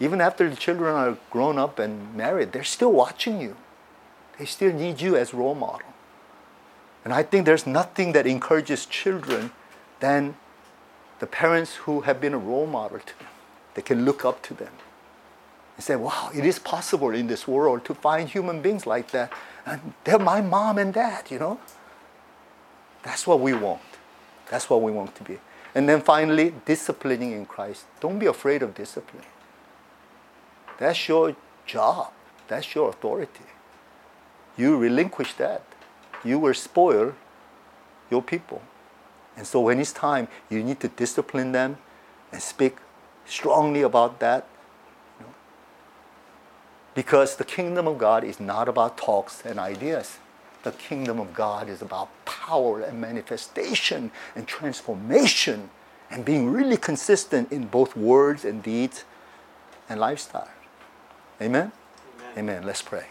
Even 0.00 0.20
after 0.20 0.48
the 0.48 0.56
children 0.56 0.94
are 0.94 1.16
grown 1.30 1.58
up 1.58 1.78
and 1.78 2.14
married, 2.14 2.52
they're 2.52 2.64
still 2.64 2.92
watching 2.92 3.40
you. 3.40 3.56
They 4.38 4.46
still 4.46 4.72
need 4.72 5.00
you 5.00 5.16
as 5.16 5.32
role 5.34 5.54
model. 5.54 5.88
And 7.04 7.12
I 7.12 7.22
think 7.22 7.44
there's 7.44 7.66
nothing 7.66 8.12
that 8.12 8.26
encourages 8.26 8.86
children 8.86 9.52
than 10.00 10.36
the 11.20 11.26
parents 11.26 11.74
who 11.76 12.02
have 12.02 12.20
been 12.20 12.34
a 12.34 12.38
role 12.38 12.66
model 12.66 12.98
to 12.98 13.18
them. 13.18 13.28
They 13.74 13.82
can 13.82 14.04
look 14.04 14.24
up 14.24 14.42
to 14.42 14.54
them 14.54 14.72
and 15.76 15.84
say, 15.84 15.96
wow, 15.96 16.30
it 16.34 16.44
is 16.44 16.58
possible 16.58 17.10
in 17.10 17.26
this 17.26 17.48
world 17.48 17.84
to 17.84 17.94
find 17.94 18.28
human 18.28 18.62
beings 18.62 18.86
like 18.86 19.10
that 19.10 19.32
and 19.66 19.94
they're 20.04 20.18
my 20.18 20.40
mom 20.40 20.78
and 20.78 20.92
dad, 20.92 21.30
you 21.30 21.38
know? 21.38 21.58
That's 23.02 23.26
what 23.26 23.40
we 23.40 23.52
want. 23.52 23.82
That's 24.50 24.68
what 24.68 24.82
we 24.82 24.92
want 24.92 25.14
to 25.16 25.24
be. 25.24 25.38
And 25.74 25.88
then 25.88 26.00
finally, 26.00 26.54
disciplining 26.64 27.32
in 27.32 27.46
Christ. 27.46 27.86
Don't 28.00 28.18
be 28.18 28.26
afraid 28.26 28.62
of 28.62 28.74
discipline. 28.74 29.24
That's 30.78 31.08
your 31.08 31.36
job, 31.66 32.12
that's 32.48 32.74
your 32.74 32.90
authority. 32.90 33.44
You 34.56 34.76
relinquish 34.76 35.34
that. 35.34 35.62
You 36.24 36.38
will 36.38 36.54
spoil 36.54 37.14
your 38.10 38.22
people. 38.22 38.62
And 39.36 39.46
so 39.46 39.60
when 39.60 39.80
it's 39.80 39.92
time, 39.92 40.28
you 40.48 40.62
need 40.62 40.80
to 40.80 40.88
discipline 40.88 41.52
them 41.52 41.78
and 42.30 42.40
speak 42.40 42.76
strongly 43.26 43.82
about 43.82 44.20
that 44.20 44.46
because 46.94 47.36
the 47.36 47.44
kingdom 47.44 47.86
of 47.86 47.98
God 47.98 48.24
is 48.24 48.40
not 48.40 48.68
about 48.68 48.96
talks 48.96 49.44
and 49.44 49.58
ideas. 49.58 50.18
The 50.62 50.72
kingdom 50.72 51.20
of 51.20 51.34
God 51.34 51.68
is 51.68 51.82
about 51.82 52.08
power 52.24 52.80
and 52.80 53.00
manifestation 53.00 54.10
and 54.34 54.46
transformation 54.46 55.70
and 56.10 56.24
being 56.24 56.50
really 56.50 56.76
consistent 56.76 57.52
in 57.52 57.66
both 57.66 57.96
words 57.96 58.44
and 58.44 58.62
deeds 58.62 59.04
and 59.88 60.00
lifestyle. 60.00 60.48
Amen? 61.40 61.72
Amen. 62.36 62.64
Let's 62.64 62.82
pray. 62.82 63.06